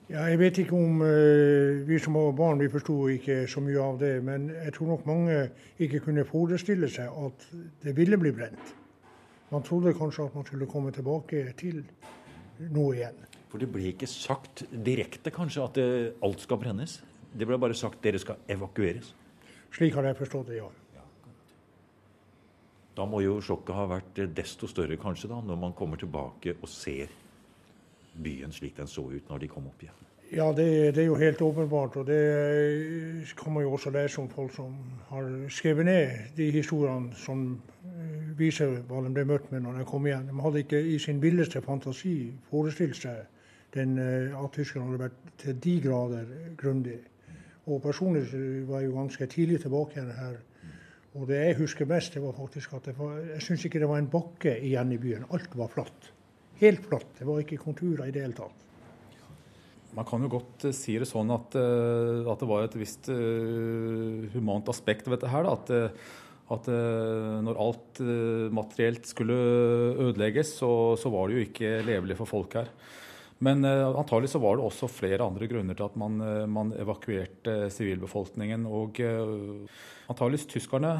Ja, 0.07 0.23
jeg 0.31 0.39
vet 0.39 0.59
ikke 0.61 0.77
om 0.77 1.01
eh, 1.03 1.81
vi 1.83 1.97
som 1.99 2.15
var 2.15 2.31
barn 2.35 2.61
vi 2.63 2.69
forsto 2.71 3.09
ikke 3.11 3.41
så 3.51 3.59
mye 3.59 3.81
av 3.83 3.97
det. 3.99 4.13
Men 4.23 4.47
jeg 4.55 4.71
tror 4.77 4.93
nok 4.93 5.07
mange 5.09 5.41
ikke 5.83 5.99
kunne 6.05 6.23
forestille 6.27 6.87
seg 6.91 7.11
at 7.11 7.47
det 7.83 7.95
ville 7.97 8.19
bli 8.19 8.31
brent. 8.35 8.71
Man 9.51 9.65
trodde 9.67 9.95
kanskje 9.95 10.29
at 10.29 10.35
man 10.35 10.47
skulle 10.47 10.67
komme 10.71 10.93
tilbake 10.95 11.43
til 11.59 11.83
noe 12.71 12.95
igjen. 12.95 13.19
For 13.51 13.59
det 13.59 13.67
ble 13.71 13.91
ikke 13.91 14.07
sagt 14.07 14.63
direkte 14.71 15.31
kanskje 15.35 15.63
at 15.65 15.75
det, 15.75 15.89
alt 16.23 16.43
skal 16.43 16.59
brennes? 16.63 16.97
Det 17.35 17.47
ble 17.47 17.59
bare 17.59 17.75
sagt 17.75 17.99
dere 18.03 18.19
skal 18.23 18.39
evakueres? 18.51 19.11
Slik 19.75 19.95
har 19.99 20.07
jeg 20.07 20.19
forstått 20.19 20.51
det, 20.53 20.61
ja. 20.61 20.71
Da 22.97 23.05
må 23.05 23.21
jo 23.21 23.37
sjokket 23.45 23.75
ha 23.77 23.85
vært 23.91 24.19
desto 24.33 24.67
større 24.69 24.97
kanskje 24.97 25.29
da, 25.29 25.37
når 25.45 25.63
man 25.67 25.77
kommer 25.77 26.01
tilbake 26.01 26.55
og 26.57 26.69
ser 26.71 27.13
byen 28.17 28.51
slik 28.51 28.77
den 28.77 28.89
så 28.89 29.05
ut 29.05 29.29
når 29.29 29.43
de 29.43 29.49
kom 29.51 29.67
opp 29.69 29.83
igjen. 29.85 30.03
Ja, 30.31 30.51
det, 30.51 30.95
det, 30.95 31.01
er 31.01 31.05
jo 31.05 31.15
helt 31.15 31.41
åpenbart. 31.41 31.95
Og 31.95 32.07
det 32.07 33.27
kan 33.37 33.53
man 33.53 33.63
jo 33.63 33.73
også 33.77 33.93
lese 33.95 34.21
om 34.21 34.29
folk 34.29 34.51
som 34.55 34.73
har 35.09 35.29
skrevet 35.49 35.85
ned 35.85 36.09
de 36.35 36.49
historiene 36.51 37.15
som 37.15 37.45
eh, 37.85 38.33
viser 38.39 38.81
hva 38.89 39.03
de 39.05 39.13
ble 39.13 39.23
møtt 39.29 39.51
med 39.53 39.63
når 39.63 39.79
de 39.79 39.87
kom 39.87 40.07
igjen. 40.07 40.27
De 40.27 40.41
hadde 40.43 40.63
ikke 40.65 40.81
i 40.81 40.97
sin 40.99 41.21
villeste 41.23 41.61
fantasi 41.63 42.33
forestilt 42.49 42.99
seg 42.99 43.23
den, 43.77 43.95
eh, 44.01 44.35
at 44.35 44.51
tyskerne 44.57 44.89
hadde 44.89 45.05
vært 45.05 45.31
til 45.45 45.61
de 45.63 45.77
grader 45.85 46.35
grundig. 46.59 46.99
Og 47.67 47.81
personlig 47.83 48.27
var 48.67 48.81
jeg 48.81 48.89
jo 48.89 48.97
ganske 48.97 49.31
tidlig 49.31 49.61
tilbake 49.63 49.95
igjen 49.95 50.11
her 50.17 50.37
og 51.17 51.25
det 51.29 51.39
jeg 51.41 51.57
husker 51.57 51.89
mest, 51.89 52.13
det 52.13 52.21
var 52.21 52.35
faktisk 52.37 52.75
at 52.77 52.91
var, 52.97 53.17
jeg 53.33 53.41
syns 53.41 53.65
ikke 53.65 53.81
det 53.81 53.89
var 53.89 54.01
en 54.01 54.11
bakke 54.11 54.53
igjen 54.61 54.93
i 54.93 54.99
byen. 55.01 55.25
Alt 55.33 55.55
var 55.57 55.71
flatt. 55.73 56.11
Helt 56.61 56.85
flatt. 56.85 57.09
Det 57.17 57.25
var 57.25 57.41
ikke 57.41 57.59
konturer 57.61 58.05
i 58.05 58.13
det 58.13 58.21
hele 58.23 58.37
tatt. 58.37 58.63
Man 59.97 60.05
kan 60.05 60.21
jo 60.21 60.29
godt 60.29 60.67
uh, 60.67 60.75
si 60.75 60.93
det 60.99 61.09
sånn 61.09 61.31
at, 61.33 61.57
uh, 61.57 62.27
at, 62.29 62.37
det 62.41 62.49
var 62.49 62.67
et 62.67 62.77
visst 62.77 63.09
uh, 63.09 64.27
humant 64.35 64.69
aspekt 64.69 65.07
ved 65.07 65.17
dette 65.17 65.31
her. 65.33 65.47
Da. 65.47 65.57
At, 65.57 66.13
at 66.47 66.69
når 67.43 67.57
alt 67.59 67.99
materielt 68.55 69.09
skulle 69.09 69.35
ødelegges, 69.35 70.53
så, 70.61 70.69
så, 70.95 71.09
var 71.11 71.27
det 71.27 71.35
jo 71.35 71.43
ikke 71.43 71.71
levelig 71.83 72.15
for 72.21 72.29
folk 72.29 72.55
her. 72.55 72.69
Men 73.39 73.65
uh, 73.65 73.99
antagelig 73.99 74.31
så 74.33 74.39
var 74.41 74.57
det 74.57 74.65
også 74.65 74.89
flere 74.89 75.25
andre 75.25 75.47
grunner 75.49 75.77
til 75.77 75.85
at 75.85 75.97
man, 75.99 76.17
uh, 76.21 76.45
man 76.49 76.71
evakuerte 76.79 77.67
sivilbefolkningen. 77.73 78.65
Og 78.65 78.97
uh, 79.03 79.83
antageligvis 80.09 80.47
tyskerne 80.49 80.93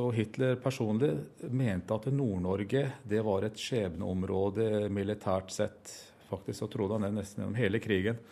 og 0.00 0.14
Hitler 0.16 0.56
personlig 0.62 1.12
mente 1.52 1.92
at 1.94 2.08
Nord-Norge 2.08 2.86
det 3.04 3.20
var 3.26 3.44
et 3.44 3.60
skjebneområde 3.60 4.88
militært 4.88 5.52
sett. 5.52 5.92
Faktisk 6.30 6.62
så 6.62 6.68
trodde 6.72 6.96
han 6.96 7.04
det 7.04 7.12
nesten 7.18 7.42
gjennom 7.42 7.58
hele 7.60 7.80
krigen. 7.84 8.22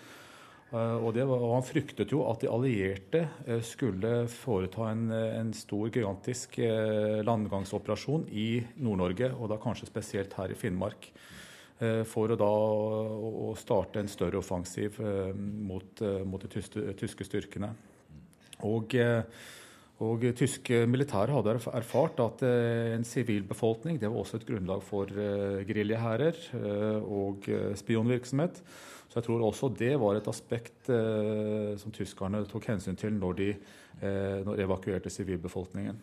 Og, 0.75 1.11
var, 1.12 1.37
og, 1.37 1.52
Han 1.52 1.66
fryktet 1.68 2.11
jo 2.11 2.25
at 2.26 2.40
de 2.42 2.49
allierte 2.50 3.20
skulle 3.62 4.25
foreta 4.32 4.88
en, 4.90 5.04
en 5.12 5.52
stor, 5.54 5.92
gigantisk 5.92 6.56
landgangsoperasjon 7.28 8.25
i 8.32 8.49
Nord-Norge, 8.80 9.28
og 9.37 9.52
da 9.52 9.61
kanskje 9.61 9.92
spesielt 9.92 10.34
her 10.40 10.50
i 10.50 10.58
Finnmark. 10.58 11.12
Eh, 11.82 12.04
for 12.06 12.30
å 12.30 12.38
da 12.38 12.46
å 12.46 13.50
starte 13.58 13.98
en 13.98 14.10
større 14.10 14.38
offensiv 14.38 15.00
eh, 15.02 15.32
mot, 15.34 16.02
eh, 16.06 16.22
mot 16.22 16.42
de 16.42 16.62
tyske, 16.94 17.26
styrkene. 17.26 17.72
Og, 18.64 18.94
og 20.06 20.22
tyske 20.38 20.84
militære 20.88 21.34
hadde 21.34 21.56
erfart 21.74 22.20
at 22.22 22.44
en 22.46 23.02
sivilbefolkning 23.04 23.98
det 24.00 24.08
var 24.08 24.22
også 24.22 24.38
et 24.38 24.46
grunnlag 24.48 24.80
for 24.86 25.10
geriljahærer 25.10 26.38
og 27.02 27.50
spionvirksomhet. 27.76 28.62
Så 29.10 29.18
jeg 29.18 29.26
tror 29.26 29.44
også 29.50 29.72
det 29.74 29.92
var 30.00 30.16
et 30.16 30.30
aspekt 30.30 30.88
som 30.88 31.92
tyskerne 31.98 32.44
tok 32.48 32.70
hensyn 32.70 32.96
til 32.96 33.18
når 33.18 33.36
de, 33.42 33.50
når 34.46 34.64
evakuerte 34.64 35.12
sivilbefolkningen. 35.12 35.98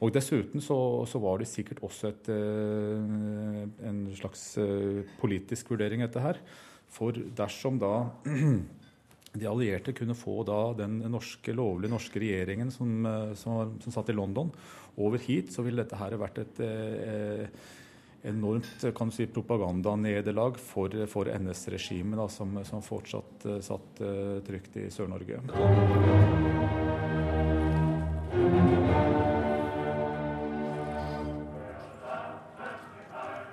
Og 0.00 0.12
Dessuten 0.14 0.62
så, 0.64 0.76
så, 1.08 1.20
var 1.22 1.40
det 1.40 1.48
sikkert 1.50 1.82
også 1.84 2.10
et, 2.10 2.30
eh, 2.32 3.64
en 3.90 4.02
slags 4.16 4.44
eh, 4.60 5.02
politisk 5.20 5.74
vurdering, 5.74 6.04
dette 6.06 6.22
her. 6.24 6.40
For 6.90 7.14
dersom 7.14 7.78
da 7.80 7.94
de 9.40 9.46
allierte 9.46 9.94
kunne 9.94 10.16
få 10.18 10.40
da 10.48 10.72
den 10.80 10.98
norske, 11.12 11.54
lovlige 11.54 11.92
norske 11.92 12.22
regjeringen 12.22 12.72
som, 12.74 12.96
eh, 13.06 13.34
som, 13.38 13.76
som 13.82 13.94
satt 13.94 14.10
i 14.10 14.16
London, 14.16 14.52
over 15.00 15.22
hit, 15.22 15.52
så 15.54 15.62
ville 15.64 15.84
dette 15.84 16.00
her 16.00 16.16
vært 16.20 16.42
et 16.42 16.64
eh, 16.66 17.46
enormt 18.26 18.84
kan 18.96 19.08
du 19.08 19.16
si, 19.16 19.28
propagandanederlag 19.32 20.58
for, 20.60 20.92
for 21.08 21.30
NS-regimet, 21.30 22.20
som, 22.32 22.58
som, 22.68 22.84
fortsatt 22.84 23.48
satt 23.64 24.04
uh, 24.04 24.36
trygt 24.44 24.76
i 24.76 24.90
Sør-Norge. 24.92 25.40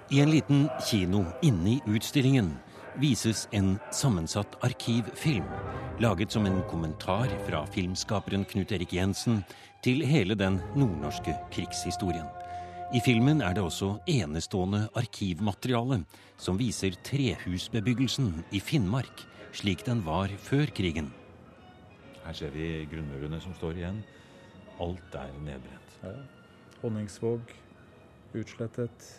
I 0.10 0.22
en 0.24 0.32
liten 0.32 0.70
kino 0.90 1.26
inne 1.44 1.70
i 1.70 1.82
utstillingen 1.86 2.54
vises 2.96 3.48
en 3.52 3.74
sammensatt 3.92 4.56
arkivfilm, 4.64 5.44
laget 6.00 6.32
som 6.32 6.46
en 6.46 6.62
kommentar 6.70 7.28
fra 7.48 7.66
filmskaperen 7.74 8.46
Knut 8.48 8.72
Erik 8.72 8.94
Jensen 8.96 9.42
til 9.84 10.06
hele 10.08 10.38
den 10.40 10.62
nordnorske 10.76 11.36
krigshistorien. 11.52 12.26
I 12.96 13.04
filmen 13.04 13.44
er 13.44 13.58
det 13.58 13.66
også 13.68 13.98
enestående 14.08 14.86
arkivmateriale 14.96 16.06
som 16.40 16.56
viser 16.56 16.96
trehusbebyggelsen 17.04 18.32
i 18.56 18.64
Finnmark 18.64 19.28
slik 19.52 19.84
den 19.86 20.06
var 20.06 20.32
før 20.40 20.72
krigen. 20.72 21.12
Her 22.24 22.34
ser 22.34 22.56
vi 22.56 22.88
grunnmurene 22.92 23.44
som 23.44 23.56
står 23.60 23.80
igjen. 23.80 24.02
Alt 24.80 25.16
er 25.20 25.36
nedbrent. 25.44 25.96
Ja. 26.04 26.16
Honningsvåg 26.82 27.56
utslettet. 28.38 29.14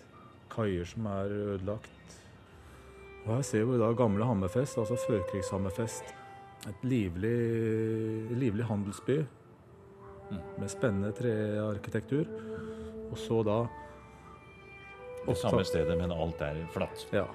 Kaier 0.53 0.89
som 0.89 1.07
er 1.11 1.33
ødelagt. 1.33 2.19
Og 3.25 3.35
her 3.37 3.43
ser 3.45 3.67
vi 3.69 3.81
da 3.81 3.91
gamle 3.97 4.25
Hammerfest, 4.25 4.79
altså 4.81 4.97
førkrigshammerfest. 5.07 6.15
Et 6.69 6.87
livlig, 6.89 7.35
livlig 8.35 8.65
handelsby 8.67 9.19
mm. 10.31 10.41
med 10.59 10.71
spennende 10.73 11.13
trearkitektur. 11.17 12.25
Og 13.11 13.19
så 13.19 13.43
da 13.47 13.59
Det 15.29 15.37
samme 15.37 15.65
stedet, 15.65 15.99
men 15.99 16.13
alt 16.13 16.41
er 16.41 16.65
flatt. 16.73 17.05
Ja. 17.13 17.27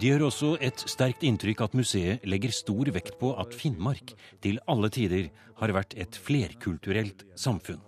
De 0.00 0.06
gjør 0.06 0.28
også 0.28 0.54
et 0.62 0.80
sterkt 0.88 1.24
inntrykk 1.26 1.64
at 1.66 1.74
museet 1.74 2.22
legger 2.24 2.54
stor 2.54 2.88
vekt 2.94 3.18
på 3.18 3.32
at 3.42 3.56
Finnmark 3.58 4.14
til 4.40 4.60
alle 4.70 4.88
tider 4.88 5.32
har 5.58 5.74
vært 5.74 5.96
et 5.98 6.14
flerkulturelt 6.14 7.26
samfunn. 7.34 7.82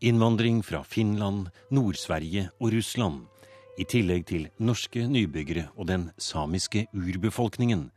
Innvandring 0.00 0.62
fra 0.62 0.84
Finland, 0.84 1.48
Nord-Sverige 1.74 2.50
og 2.60 2.70
Russland, 2.72 3.24
i 3.78 3.84
tillegg 3.84 4.28
til 4.30 4.44
norske 4.62 5.02
nybyggere 5.10 5.64
og 5.74 5.88
den 5.90 6.04
samiske 6.22 6.84
urbefolkningen, 6.94 7.88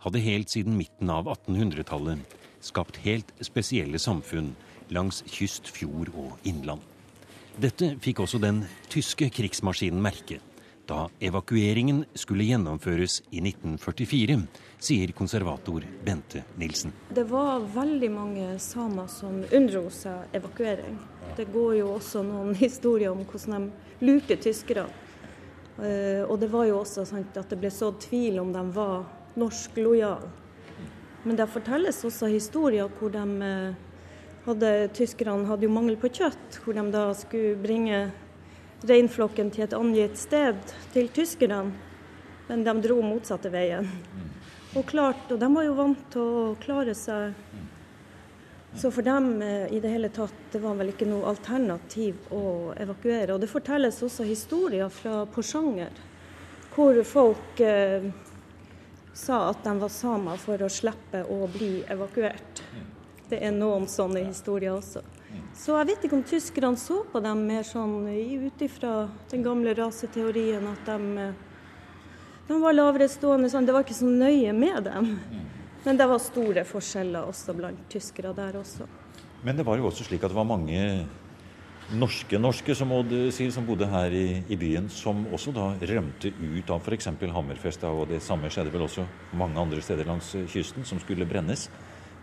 hadde 0.00 0.22
helt 0.24 0.48
siden 0.48 0.78
midten 0.80 1.12
av 1.12 1.28
1800-tallet 1.28 2.38
skapt 2.64 3.02
helt 3.04 3.34
spesielle 3.44 4.00
samfunn 4.00 4.54
langs 4.88 5.20
kyst, 5.28 5.68
fjord 5.68 6.08
og 6.16 6.40
innland. 6.48 6.80
Dette 7.60 7.98
fikk 8.00 8.24
også 8.24 8.40
den 8.40 8.64
tyske 8.88 9.28
krigsmaskinen 9.28 10.00
merke 10.00 10.40
da 10.88 11.06
evakueringen 11.20 12.04
skulle 12.14 12.46
gjennomføres 12.48 13.20
i 13.30 13.40
1944, 13.42 14.38
sier 14.82 15.12
konservator 15.16 15.84
Bente 16.04 16.42
Nilsen. 16.60 16.92
Det 17.14 17.24
var 17.30 17.62
veldig 17.74 18.10
mange 18.12 18.48
samer 18.62 19.08
som 19.12 19.42
unndro 19.52 19.86
seg 19.94 20.34
evakuering. 20.36 20.98
Det 21.36 21.48
går 21.52 21.76
jo 21.80 21.94
også 21.94 22.22
noen 22.26 22.54
historier 22.64 23.12
om 23.12 23.22
hvordan 23.24 23.70
de 23.70 24.06
lurte 24.06 24.36
tyskerne. 24.36 24.88
Eh, 25.80 26.22
og 26.26 26.36
det 26.42 26.50
var 26.52 26.66
jo 26.68 26.80
også 26.82 27.06
sant, 27.08 27.36
at 27.36 27.48
det 27.48 27.58
ble 27.60 27.70
sådd 27.72 28.02
tvil 28.04 28.42
om 28.42 28.52
de 28.52 28.64
var 28.74 29.06
norsk 29.40 29.78
lojale. 29.80 30.28
Men 31.22 31.38
det 31.38 31.48
fortelles 31.52 32.02
også 32.04 32.28
historier 32.32 32.90
hvor 32.98 33.12
de 33.14 33.22
eh, 33.46 33.80
hadde 34.44 34.72
tyskerne 34.96 35.46
hadde 35.48 35.68
jo 35.68 35.72
mangel 35.72 35.96
på 36.00 36.10
kjøtt, 36.10 36.60
hvor 36.64 36.76
de 36.76 36.84
da 36.92 37.06
skulle 37.16 37.56
bringe 37.62 38.04
reinflokken 38.82 39.52
til 39.54 39.64
et 39.68 39.76
angitt 39.78 40.18
sted 40.18 40.58
til 40.92 41.08
tyskerne. 41.14 41.70
Men 42.48 42.64
de 42.66 42.74
dro 42.84 42.98
motsatte 43.06 43.52
veien. 43.54 43.86
Og 44.76 44.84
klart, 44.88 45.30
og 45.30 45.38
de 45.38 45.48
var 45.54 45.64
jo 45.64 45.76
vant 45.78 46.02
til 46.12 46.22
å 46.42 46.42
klare 46.60 46.94
seg. 46.98 47.36
Så 48.76 48.90
for 48.90 49.04
dem 49.04 49.42
eh, 49.42 49.66
i 49.74 49.80
det 49.80 49.90
hele 49.92 50.08
tatt, 50.08 50.38
det 50.52 50.62
var 50.62 50.78
vel 50.78 50.94
ikke 50.94 51.08
noe 51.10 51.28
alternativ 51.28 52.32
å 52.32 52.72
evakuere. 52.80 53.34
Og 53.34 53.42
det 53.42 53.50
fortelles 53.52 54.00
også 54.02 54.24
historier 54.24 54.88
fra 54.92 55.26
Porsanger, 55.28 55.92
hvor 56.72 57.02
folk 57.04 57.60
eh, 57.60 58.08
sa 59.12 59.44
at 59.50 59.60
de 59.66 59.76
var 59.82 59.92
samer 59.92 60.40
for 60.40 60.64
å 60.64 60.72
slippe 60.72 61.26
å 61.28 61.44
bli 61.52 61.82
evakuert 61.92 62.64
det 63.32 63.40
er 63.40 63.54
noen 63.56 63.86
sånne 63.88 64.26
historier 64.26 64.74
også. 64.76 65.00
Så 65.56 65.76
jeg 65.78 65.88
vet 65.88 66.04
ikke 66.04 66.18
om 66.18 66.26
tyskerne 66.28 66.76
så 66.80 66.98
på 67.08 67.20
dem 67.24 67.46
mer 67.48 67.64
sånn 67.64 68.04
ut 68.04 68.64
ifra 68.64 69.06
den 69.30 69.44
gamle 69.46 69.72
raseteorien 69.78 70.66
at 70.68 70.90
de, 70.90 71.28
de 72.50 72.58
var 72.60 72.76
lavere 72.76 73.08
stående. 73.08 73.48
Sånn. 73.48 73.64
Det 73.64 73.72
var 73.72 73.86
ikke 73.86 73.96
så 73.96 74.10
nøye 74.10 74.52
med 74.52 74.84
dem. 74.90 75.08
Men 75.84 75.98
det 75.98 76.06
var 76.06 76.22
store 76.22 76.62
forskjeller 76.66 77.26
også 77.26 77.56
blant 77.58 77.88
tyskere 77.90 78.34
der 78.36 78.60
også. 78.60 78.86
Men 79.42 79.58
det 79.58 79.66
var 79.66 79.80
jo 79.80 79.88
også 79.88 80.06
slik 80.06 80.22
at 80.22 80.30
det 80.30 80.38
var 80.38 80.46
mange 80.46 80.78
norske 81.98 82.38
norske 82.38 82.74
som, 82.76 82.92
sier, 83.34 83.50
som 83.52 83.66
bodde 83.66 83.88
her 83.90 84.14
i, 84.14 84.26
i, 84.48 84.56
byen, 84.56 84.88
som 84.92 85.24
også 85.34 85.52
da 85.54 85.72
rømte 85.90 86.30
ut 86.38 86.70
av 86.70 86.80
f.eks. 86.80 87.10
Hammerfest. 87.34 87.84
Og 87.88 88.06
det 88.12 88.22
samme 88.24 88.50
skjedde 88.52 88.72
vel 88.72 88.86
også 88.86 89.06
mange 89.38 89.60
andre 89.60 89.82
steder 89.82 90.08
langs 90.08 90.32
kysten, 90.52 90.86
som 90.88 91.00
skulle 91.02 91.28
brennes. 91.28 91.68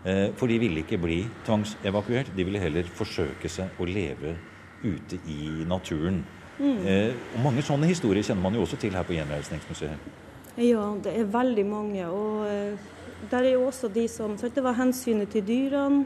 Eh, 0.04 0.30
for 0.36 0.48
de 0.48 0.58
ville 0.62 0.82
ikke 0.82 0.98
bli 1.00 1.22
tvangsevakuert. 1.46 2.32
De 2.36 2.46
ville 2.46 2.62
heller 2.62 2.88
forsøke 2.88 3.50
seg 3.52 3.76
å 3.78 3.88
leve 3.88 4.36
ute 4.82 5.20
i 5.28 5.52
naturen. 5.68 6.22
Mm. 6.60 6.80
Og 7.36 7.38
mange 7.44 7.62
sånne 7.64 7.88
historier 7.88 8.24
kjenner 8.24 8.44
man 8.44 8.56
jo 8.56 8.64
også 8.66 8.76
til 8.80 8.96
her 8.96 9.04
på 9.08 9.14
Gjenreisningsmuseet. 9.16 10.08
Ja, 10.60 10.82
det 11.00 11.14
er 11.16 11.28
veldig 11.32 11.64
mange. 11.68 12.08
Og 12.12 12.89
der 13.30 13.46
er 13.46 13.54
jo 13.54 13.66
også 13.68 13.88
de 13.88 14.08
som 14.08 14.36
sant, 14.38 14.54
Det 14.54 14.64
var 14.64 14.78
hensynet 14.78 15.30
til 15.30 15.46
dyrene. 15.46 16.04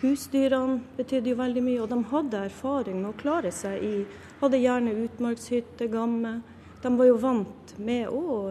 Husdyrene 0.00 0.80
betydde 0.96 1.30
jo 1.30 1.36
veldig 1.36 1.62
mye, 1.64 1.80
og 1.80 1.88
de 1.88 1.98
hadde 2.10 2.40
erfaring 2.48 3.00
med 3.00 3.10
å 3.12 3.18
klare 3.20 3.52
seg 3.52 3.82
i 3.82 3.96
Hadde 4.40 4.58
gjerne 4.60 4.92
utmarkshytte, 5.06 5.86
gamme. 5.88 6.42
De 6.82 6.90
var 6.98 7.06
jo 7.08 7.14
vant 7.16 7.70
med 7.78 8.10
å, 8.12 8.50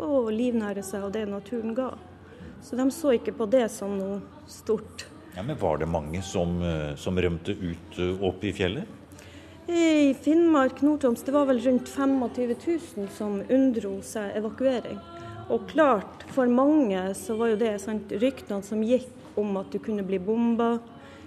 å 0.00 0.20
livnære 0.32 0.84
seg 0.86 1.02
av 1.04 1.10
det 1.12 1.26
naturen 1.28 1.74
ga. 1.76 1.90
Så 2.64 2.78
de 2.78 2.86
så 2.94 3.12
ikke 3.18 3.34
på 3.36 3.48
det 3.52 3.66
som 3.74 3.98
noe 3.98 4.20
stort. 4.48 5.04
Ja, 5.36 5.42
men 5.42 5.58
Var 5.60 5.82
det 5.82 5.90
mange 5.92 6.22
som, 6.22 6.62
eh, 6.62 6.94
som 6.96 7.18
rømte 7.20 7.52
ut 7.52 7.98
eh, 7.98 8.24
opp 8.24 8.44
i 8.44 8.54
fjellet? 8.56 8.88
I 9.68 10.14
Finnmark, 10.14 10.80
Nord-Troms, 10.80 11.26
det 11.26 11.34
var 11.34 11.50
vel 11.50 11.60
rundt 11.60 11.88
25 11.90 12.56
000 12.96 13.08
som 13.12 13.42
unndro 13.50 13.98
seg 14.00 14.38
evakuering. 14.38 15.00
Og 15.48 15.68
klart, 15.70 16.24
for 16.34 16.50
mange 16.50 16.98
så 17.14 17.36
var 17.38 17.52
jo 17.52 17.60
det 17.60 17.76
sant, 17.82 18.10
ryktene 18.10 18.64
som 18.66 18.82
gikk 18.82 19.38
om 19.38 19.56
at 19.60 19.70
du 19.70 19.78
kunne 19.78 20.02
bli 20.06 20.18
bomba, 20.18 20.76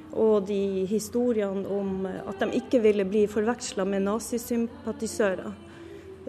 og 0.09 0.47
de 0.49 0.85
historiene 0.89 1.69
om 1.69 2.07
at 2.09 2.41
de 2.41 2.49
ikke 2.57 2.81
ville 2.83 3.05
bli 3.07 3.27
forveksla 3.29 3.85
med 3.85 4.07
nazisympatisører. 4.07 5.51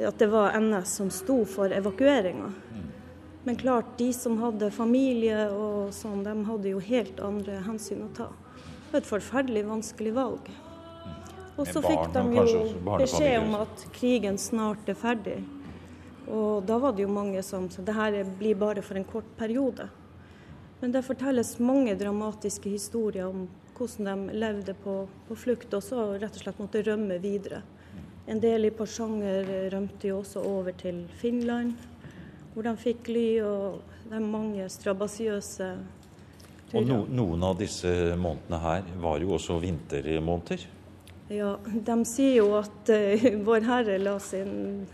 At 0.07 0.21
det 0.21 0.29
var 0.33 0.55
NS 0.61 0.97
som 1.01 1.11
sto 1.13 1.43
for 1.49 1.73
evakueringa. 1.75 2.53
Men 3.45 3.57
klart, 3.57 3.97
de 3.99 4.13
som 4.13 4.37
hadde 4.39 4.71
familie 4.71 5.49
og 5.51 5.95
sånn, 5.97 6.23
de 6.25 6.35
hadde 6.47 6.75
jo 6.75 6.83
helt 6.85 7.21
andre 7.25 7.63
hensyn 7.65 8.05
å 8.05 8.11
ta. 8.17 8.29
Det 8.29 8.93
var 8.93 9.01
et 9.01 9.09
forferdelig 9.09 9.65
vanskelig 9.67 10.13
valg. 10.15 10.51
Og 11.57 11.69
så 11.69 11.81
fikk 11.85 12.13
de 12.15 12.23
jo 12.37 12.61
beskjed 13.01 13.41
om 13.41 13.57
at 13.63 13.87
krigen 13.97 14.39
snart 14.41 14.89
er 14.89 14.99
ferdig. 14.99 15.41
Og 16.31 16.63
da 16.67 16.79
var 16.79 16.95
det 16.95 17.05
jo 17.05 17.13
mange 17.13 17.43
som 17.43 17.67
sa 17.71 17.83
det 17.83 17.97
her 17.97 18.21
blir 18.39 18.59
bare 18.59 18.83
for 18.87 18.99
en 18.99 19.09
kort 19.09 19.29
periode. 19.39 19.89
Men 20.81 20.93
det 20.95 21.05
fortelles 21.05 21.59
mange 21.59 21.97
dramatiske 21.99 22.71
historier 22.71 23.27
om 23.29 23.49
hvordan 23.77 24.29
de 24.29 24.39
levde 24.39 24.75
på, 24.85 24.95
på 25.29 25.37
flukt 25.37 25.75
og 25.77 25.83
så 25.85 26.05
rett 26.21 26.37
og 26.37 26.43
slett 26.43 26.61
måtte 26.61 26.83
rømme 26.85 27.19
videre. 27.21 27.63
En 28.31 28.41
del 28.41 28.69
i 28.69 28.73
Porsanger 28.75 29.71
rømte 29.73 30.11
jo 30.11 30.21
også 30.21 30.43
over 30.47 30.77
til 30.79 31.03
Finland, 31.21 31.73
hvor 32.53 32.67
de 32.67 32.75
fikk 32.79 33.09
ly, 33.09 33.29
og 33.43 33.81
det 34.07 34.19
er 34.19 34.27
mange 34.27 34.69
strabasiøse 34.71 35.71
turer. 36.71 36.77
Og 36.79 36.87
no, 36.87 37.01
noen 37.09 37.47
av 37.49 37.57
disse 37.59 37.91
månedene 38.21 38.61
her 38.63 38.93
var 39.03 39.19
jo 39.25 39.35
også 39.39 39.59
vintermåneder? 39.65 40.69
Ja, 41.31 41.55
de 41.63 41.97
sier 42.11 42.41
jo 42.41 42.55
at 42.59 42.91
uh, 42.91 43.27
Vår 43.47 43.67
Herre 43.67 43.99
la 44.03 44.17
sin 44.23 44.87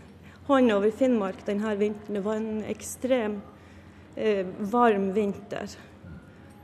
hånd 0.47 0.71
over 0.71 0.91
Finnmark 0.91 1.45
denne 1.45 1.75
vinteren. 1.79 2.17
Det 2.19 2.23
var 2.25 2.39
en 2.39 2.63
ekstrem 2.67 3.39
eh, 4.15 4.45
varm 4.59 5.11
vinter. 5.15 5.73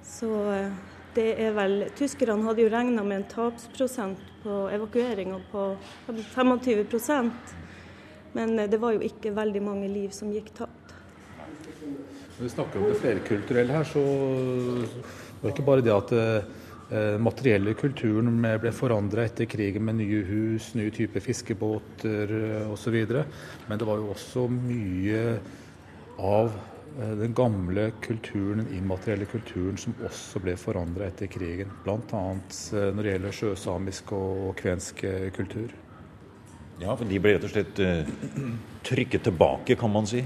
Så 0.04 0.32
eh, 0.54 0.72
det 1.14 1.28
er 1.46 1.52
vel 1.56 1.90
Tyskerne 1.98 2.48
hadde 2.48 2.64
jo 2.66 2.72
regna 2.74 3.04
med 3.06 3.22
en 3.22 3.28
tapsprosent 3.30 4.24
på 4.44 4.64
evakueringa 4.74 5.38
på 5.52 5.68
25% 6.08 7.60
men 8.34 8.60
eh, 8.60 8.70
det 8.70 8.82
var 8.82 8.96
jo 8.96 9.04
ikke 9.06 9.34
veldig 9.36 9.62
mange 9.64 9.90
liv 9.92 10.10
som 10.16 10.32
gikk 10.34 10.52
tapt. 10.58 10.96
Når 12.34 12.42
vi 12.42 12.50
snakker 12.50 12.82
om 12.82 12.90
det 12.90 13.00
flerkulturelle 13.02 13.78
her, 13.78 13.86
så 13.88 14.02
var 14.02 15.44
det 15.44 15.54
ikke 15.54 15.68
bare 15.68 15.86
det 15.86 15.94
at 15.94 16.14
eh, 16.94 17.18
materielle 17.22 17.74
kulturen 17.80 18.38
ble 18.62 18.72
forandra 18.76 19.26
etter 19.28 19.50
krigen 19.50 19.86
med 19.88 20.00
nye 20.00 20.22
hus, 20.28 20.74
nye 20.78 20.94
typer 20.94 21.24
fiskebåter 21.26 22.36
eh, 22.40 22.70
osv. 22.72 23.00
Men 23.68 23.82
det 23.82 23.90
var 23.90 24.00
jo 24.00 24.14
også 24.14 24.46
mye 24.54 25.26
av 26.22 26.54
Eh, 27.00 27.10
den 27.10 27.34
gamle 27.34 27.92
kulturen, 28.02 28.58
den 28.58 28.78
immaterielle 28.78 29.26
kulturen, 29.26 29.78
som 29.78 29.96
også 30.06 30.42
ble 30.44 30.54
forandra 30.62 31.08
etter 31.10 31.30
krigen. 31.32 31.72
Bl.a. 31.86 31.98
Når 32.14 33.02
det 33.02 33.16
gjelder 33.16 33.38
sjøsamisk 33.38 34.14
og 34.14 34.54
kvensk 34.60 35.02
kultur. 35.34 35.74
Ja, 36.82 36.94
for 36.94 37.10
de 37.10 37.20
ble 37.22 37.34
rett 37.34 37.48
og 37.48 37.54
slett 37.54 37.82
trykket 38.86 39.26
tilbake, 39.26 39.78
kan 39.80 39.94
man 39.94 40.10
si? 40.10 40.22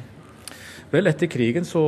Vel, 0.92 1.10
etter 1.12 1.28
krigen 1.28 1.66
så, 1.68 1.84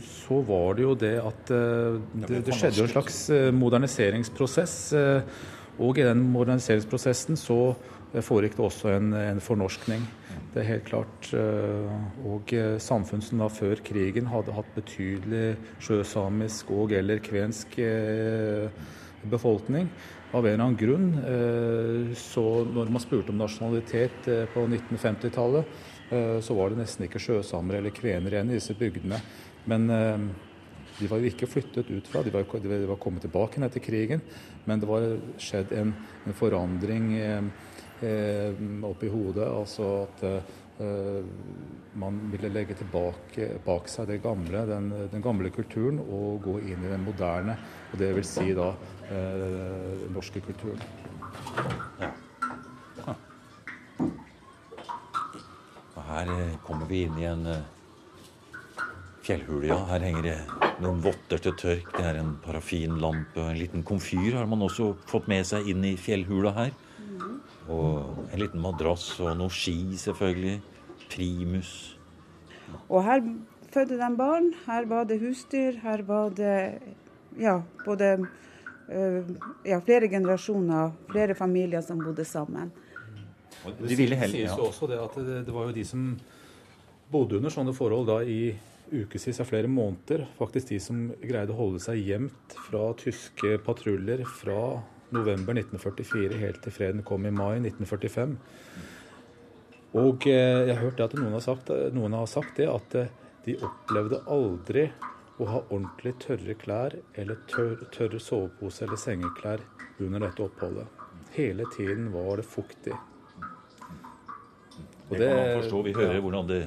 så 0.00 0.38
var 0.48 0.78
det 0.78 0.86
jo 0.86 0.94
det 0.96 1.16
at 1.20 1.50
det, 1.50 2.38
det 2.46 2.54
skjedde 2.56 2.80
jo 2.80 2.86
en 2.86 2.94
slags 2.94 3.18
moderniseringsprosess. 3.52 4.76
Og 5.76 5.98
i 6.00 6.06
den 6.06 6.22
moderniseringsprosessen 6.32 7.36
så 7.36 7.74
foregikk 8.24 8.56
det 8.56 8.64
også 8.64 8.92
en, 8.94 9.12
en 9.12 9.42
fornorskning. 9.44 10.04
Det 10.54 10.62
er 10.62 10.70
helt 10.70 10.86
klart. 10.88 11.30
Eh, 11.36 11.96
og 12.28 12.52
eh, 12.56 12.76
samfunn 12.80 13.24
som 13.24 13.42
da 13.42 13.48
før 13.52 13.82
krigen 13.84 14.30
hadde 14.32 14.54
hatt 14.56 14.70
betydelig 14.76 15.56
sjøsamisk 15.84 16.72
og 16.72 16.94
eller 16.96 17.20
kvensk 17.24 17.76
eh, 17.82 18.70
befolkning. 19.28 19.90
Av 20.32 20.44
en 20.44 20.52
eller 20.52 20.64
annen 20.64 20.76
grunn, 20.76 22.14
så 22.18 22.42
når 22.66 22.88
man 22.92 23.00
spurte 23.00 23.30
om 23.32 23.38
nasjonalitet 23.38 24.26
på 24.52 24.64
1950-tallet, 24.66 25.70
så 26.06 26.54
var 26.54 26.70
det 26.70 26.78
nesten 26.78 27.08
ikke 27.08 27.18
sjøsamere 27.18 27.80
eller 27.80 27.94
kvener 27.94 28.30
igjen 28.30 28.52
i 28.52 28.58
disse 28.60 28.76
bygdene. 28.78 29.18
Men 29.66 29.88
de 29.88 31.08
var 31.10 31.18
jo 31.18 31.30
ikke 31.32 31.48
flyttet 31.50 31.90
ut 31.90 32.06
fra, 32.06 32.22
de 32.22 32.30
var, 32.30 32.46
de 32.46 32.78
var 32.86 33.00
kommet 33.02 33.26
tilbake 33.26 33.58
etter 33.66 33.82
krigen. 33.82 34.22
Men 34.70 34.78
det 34.82 34.86
var 34.86 35.08
skjedd 35.42 35.74
en, 35.74 35.90
en 36.22 36.38
forandring 36.38 37.10
Eh, 38.00 38.52
oppi 38.84 39.08
hodet. 39.08 39.46
Altså 39.48 39.86
at 40.04 40.24
eh, 40.26 41.24
man 41.96 42.18
ville 42.32 42.50
legge 42.52 42.76
tilbake 42.76 43.54
bak 43.64 43.88
seg 43.88 44.12
gamle, 44.24 44.66
den, 44.68 44.90
den, 45.12 45.24
gamle 45.24 45.50
kulturen 45.54 46.02
og 46.04 46.42
gå 46.44 46.58
inn 46.66 46.84
i 46.84 46.92
den 46.92 47.06
moderne, 47.06 47.56
og 47.92 47.98
det 48.02 48.12
vil 48.18 48.28
si 48.28 48.52
da 48.56 48.68
eh, 49.08 49.46
den 50.04 50.12
norske 50.16 50.44
kulturen. 50.44 50.84
Ja. 52.02 52.12
Her 56.16 56.56
kommer 56.64 56.88
vi 56.88 57.02
inn 57.04 57.18
i 57.20 57.26
en 57.28 57.44
fjellhule, 59.26 59.68
ja. 59.68 59.76
Her 59.90 60.04
henger 60.06 60.24
det 60.24 60.36
noen 60.80 61.02
votter 61.04 61.40
til 61.42 61.54
tørk. 61.58 61.90
Det 61.96 62.04
er 62.04 62.20
en 62.20 62.34
parafinlampe 62.44 63.42
en 63.42 63.58
liten 63.58 63.84
komfyr 63.86 64.38
har 64.38 64.48
man 64.48 64.64
også 64.66 64.94
fått 65.08 65.28
med 65.30 65.46
seg 65.48 65.68
inn 65.72 65.84
i 65.84 65.96
fjellhula 66.00 66.54
her. 66.56 66.72
Og 67.72 68.30
en 68.30 68.40
liten 68.40 68.62
madrass 68.62 69.08
og 69.20 69.34
noe 69.38 69.52
ski, 69.52 69.96
selvfølgelig. 69.98 70.60
Primus. 71.10 71.70
Og 72.88 73.02
her 73.06 73.22
fødte 73.74 73.98
de 73.98 74.10
barn. 74.18 74.52
Her 74.66 74.86
var 74.90 75.04
det 75.10 75.20
husdyr. 75.20 75.80
Her 75.82 76.02
var 76.06 76.34
det 76.38 76.56
ja, 77.38 77.60
både 77.84 78.16
uh, 78.22 79.22
ja, 79.66 79.80
flere 79.84 80.08
generasjoner, 80.08 80.94
flere 81.10 81.34
familier 81.34 81.84
som 81.84 82.00
bodde 82.02 82.24
sammen. 82.24 82.72
Det 83.80 83.96
sies 83.96 84.52
jo 84.52 84.68
også 84.68 84.88
det 84.90 84.98
at 85.02 85.18
det, 85.18 85.42
det, 85.46 85.54
var 85.54 85.68
jo 85.68 85.76
de 85.76 85.84
som 85.86 86.08
bodde 87.10 87.38
under 87.38 87.52
sånne 87.52 87.74
forhold 87.76 88.08
da 88.10 88.20
i 88.22 88.54
ukevis 88.92 89.40
av 89.42 89.48
flere 89.50 89.70
måneder. 89.70 90.26
Faktisk 90.38 90.70
de 90.70 90.80
som 90.82 91.08
greide 91.22 91.54
å 91.54 91.58
holde 91.58 91.82
seg 91.82 92.02
gjemt 92.02 92.58
fra 92.68 92.90
tyske 93.00 93.56
patruljer 93.66 94.22
fra 94.28 94.60
november 95.14 95.54
1944 95.54 96.38
helt 96.42 96.62
til 96.64 96.74
freden 96.74 97.04
kom 97.06 97.26
i 97.26 97.34
mai 97.34 97.58
1945. 97.62 98.36
Og 99.96 100.26
eh, 100.28 100.66
jeg 100.68 100.80
hørte 100.80 101.06
at 101.06 101.14
noen 101.16 101.36
har 101.38 101.44
sagt, 101.44 101.70
noen 101.94 102.16
har 102.18 102.26
sagt 102.30 102.58
det, 102.60 102.68
at 102.68 102.96
eh, 102.98 103.12
de 103.46 103.56
opplevde 103.64 104.20
aldri 104.28 104.88
å 105.38 105.46
ha 105.50 105.60
ordentlig 105.68 106.16
tørre 106.24 106.56
klær 106.58 106.96
eller 107.14 107.38
tør, 107.50 107.86
tørre 107.94 108.20
sovepose 108.20 108.84
eller 108.86 109.00
sengeklær 109.00 109.62
under 110.02 110.26
dette 110.26 110.44
oppholdet. 110.44 111.04
Hele 111.36 111.66
tiden 111.76 112.10
var 112.14 112.40
det 112.40 112.48
fuktig. 112.48 112.96
Og 115.06 115.14
det 115.14 115.26
kan 115.30 115.36
man 115.38 115.60
forstå. 115.62 115.82
Vi 115.86 115.96
hører 115.96 116.22
hvordan 116.24 116.48
det 116.50 116.62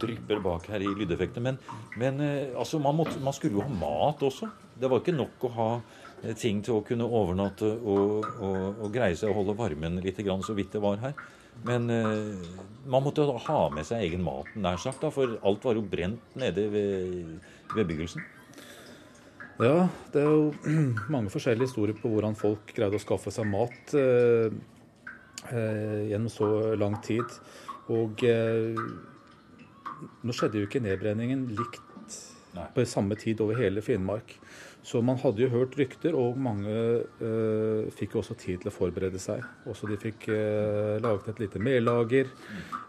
drypper 0.00 0.40
bak 0.44 0.68
her 0.72 0.84
i 0.84 0.92
lydeffektene. 0.96 1.52
Men, 1.52 1.58
men 2.00 2.22
eh, 2.24 2.54
altså, 2.56 2.80
man, 2.80 2.96
måtte, 2.96 3.20
man, 3.20 3.36
skulle 3.36 3.58
jo 3.60 3.66
ha 3.66 3.80
mat 3.82 4.22
også. 4.24 4.48
Det 4.80 4.88
var 4.88 5.02
ikke 5.02 5.16
nok 5.16 5.44
å 5.48 5.52
ha 5.58 5.68
Eh, 6.22 6.34
ting 6.38 6.60
til 6.62 6.78
å 6.78 6.82
kunne 6.86 7.06
overnatte 7.06 7.66
og, 7.66 8.26
og, 8.38 8.82
og 8.84 8.92
greie 8.94 9.16
seg 9.18 9.32
å 9.32 9.38
holde 9.40 9.56
varmen 9.58 9.98
litt, 10.04 10.20
så 10.46 10.54
vidt 10.54 10.74
det 10.74 10.82
var 10.82 11.00
her. 11.02 11.16
Men 11.66 11.90
eh, 11.90 12.52
man 12.86 13.02
måtte 13.02 13.26
ha 13.26 13.58
med 13.74 13.86
seg 13.86 14.06
egen 14.06 14.22
mat, 14.22 14.46
nær 14.54 14.78
sagt, 14.78 15.02
da, 15.02 15.10
for 15.10 15.34
alt 15.42 15.66
var 15.66 15.74
jo 15.74 15.82
brent 15.82 16.38
nede 16.38 16.68
ved, 16.70 17.40
ved 17.74 17.74
bebyggelsen. 17.74 18.22
Ja, 19.62 19.88
det 20.14 20.22
er 20.22 20.30
jo 20.30 20.52
mange 21.14 21.30
forskjellige 21.30 21.68
historier 21.68 21.98
på 21.98 22.10
hvordan 22.12 22.38
folk 22.38 22.70
greide 22.74 22.98
å 22.98 23.02
skaffe 23.02 23.34
seg 23.34 23.50
mat 23.50 23.96
eh, 23.98 24.54
eh, 25.50 26.00
gjennom 26.12 26.30
så 26.32 26.52
lang 26.78 27.00
tid. 27.02 27.26
Og 27.92 28.24
eh, 28.26 28.76
nå 30.22 30.36
skjedde 30.36 30.60
jo 30.60 30.68
ikke 30.68 30.82
nedbrenningen 30.82 31.48
likt 31.52 32.18
Nei. 32.56 32.68
på 32.74 32.84
samme 32.88 33.16
tid 33.20 33.40
over 33.44 33.58
hele 33.60 33.82
Finnmark. 33.84 34.36
Så 34.82 34.98
man 35.04 35.18
hadde 35.22 35.44
jo 35.44 35.50
hørt 35.52 35.76
rykter, 35.78 36.16
og 36.18 36.38
mange 36.42 36.72
eh, 37.22 37.90
fikk 37.94 38.16
jo 38.16 38.22
også 38.22 38.34
tid 38.38 38.64
til 38.64 38.70
å 38.70 38.74
forberede 38.74 39.20
seg. 39.22 39.44
Også 39.70 39.86
de 39.90 39.98
fikk 40.00 40.26
eh, 40.32 40.96
laget 41.02 41.30
et 41.30 41.44
lite 41.44 41.62
mellager. 41.62 42.32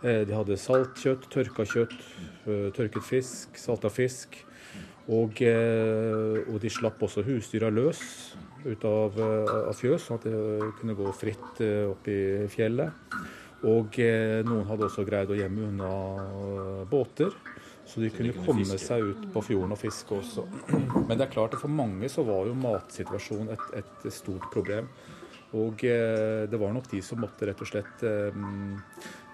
Uh, 0.02 0.24
de 0.28 0.34
hadde 0.34 0.58
saltkjøtt, 0.60 1.30
tørka 1.32 1.63
kjøtt, 1.70 1.94
tørket 2.76 3.06
fisk, 3.08 3.60
salta 3.62 3.92
fisk. 3.94 4.42
Og, 5.04 5.36
og, 5.44 6.58
de 6.63 6.70
slapp 6.72 7.02
også 7.04 7.26
husdyra 7.28 7.68
løs 7.68 8.00
ut 8.63 8.86
av, 8.88 9.18
av 9.20 9.74
fjøs, 9.76 10.06
sånn 10.06 10.22
at 10.22 10.28
de 10.30 10.70
kunne 10.80 10.96
gå 10.96 11.12
fritt 11.20 11.60
opp 11.92 12.08
i 12.08 12.20
fjellet. 12.52 13.12
Og 13.69 13.95
noen 14.43 14.65
hadde 14.67 14.89
også 14.89 15.06
greid 15.08 15.32
å 15.32 15.38
gjemme 15.38 15.69
unna 15.69 15.91
båter. 16.91 17.32
Så 17.86 17.99
de 17.99 18.10
kunne 18.13 18.34
komme 18.45 18.78
seg 18.80 19.04
ut 19.04 19.26
på 19.34 19.43
fjorden 19.43 19.76
og 19.76 19.80
fiske 19.80 20.15
også. 20.15 20.45
Men 21.08 21.17
det 21.17 21.28
er 21.28 21.34
klart 21.34 21.56
at 21.56 21.63
for 21.63 21.71
mange 21.71 22.08
så 22.12 22.23
var 22.28 22.47
jo 22.47 22.56
matsituasjonen 22.58 23.52
et, 23.54 23.65
et 23.82 24.08
stort 24.13 24.47
problem. 24.54 24.88
Og 25.54 25.84
eh, 25.86 26.45
det 26.49 26.60
var 26.60 26.73
nok 26.73 26.88
de 26.89 27.04
som 27.06 27.21
måtte 27.21 27.45
rett 27.45 27.60
og 27.62 27.69
slett 27.69 28.06
eh, 28.08 28.34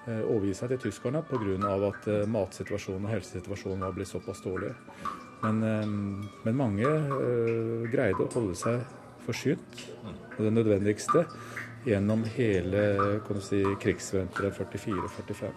eh 0.10 0.24
overgi 0.26 0.56
seg 0.58 0.74
til 0.74 0.82
tyskerne 0.90 1.22
pga. 1.30 1.76
at 1.88 2.08
eh, 2.08 2.26
matsituasjonen 2.28 3.06
og 3.06 3.14
helsesituasjonen 3.14 3.86
var 3.86 3.96
blitt 3.96 4.12
såpass 4.12 4.42
dårlig. 4.44 4.74
Men, 5.44 5.64
eh, 5.64 5.86
men 6.44 6.60
mange 6.60 6.90
eh, 6.90 7.88
greide 7.94 8.26
å 8.26 8.34
holde 8.34 8.58
seg 8.60 8.82
forsynt 9.24 9.86
med 10.04 10.44
det 10.48 10.54
nødvendigste 10.58 11.28
gjennom 11.86 12.24
hele 12.36 13.20
kan 13.28 13.42
si, 13.42 13.64
krigsvinteren 13.82 14.52
44-45. 14.52 15.52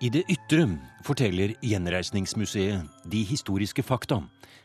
I 0.00 0.08
det 0.08 0.22
ytre 0.32 0.64
forteller 1.04 1.54
Gjenreisningsmuseet 1.60 3.02
de 3.04 3.24
historiske 3.28 3.82
fakta 3.84 4.22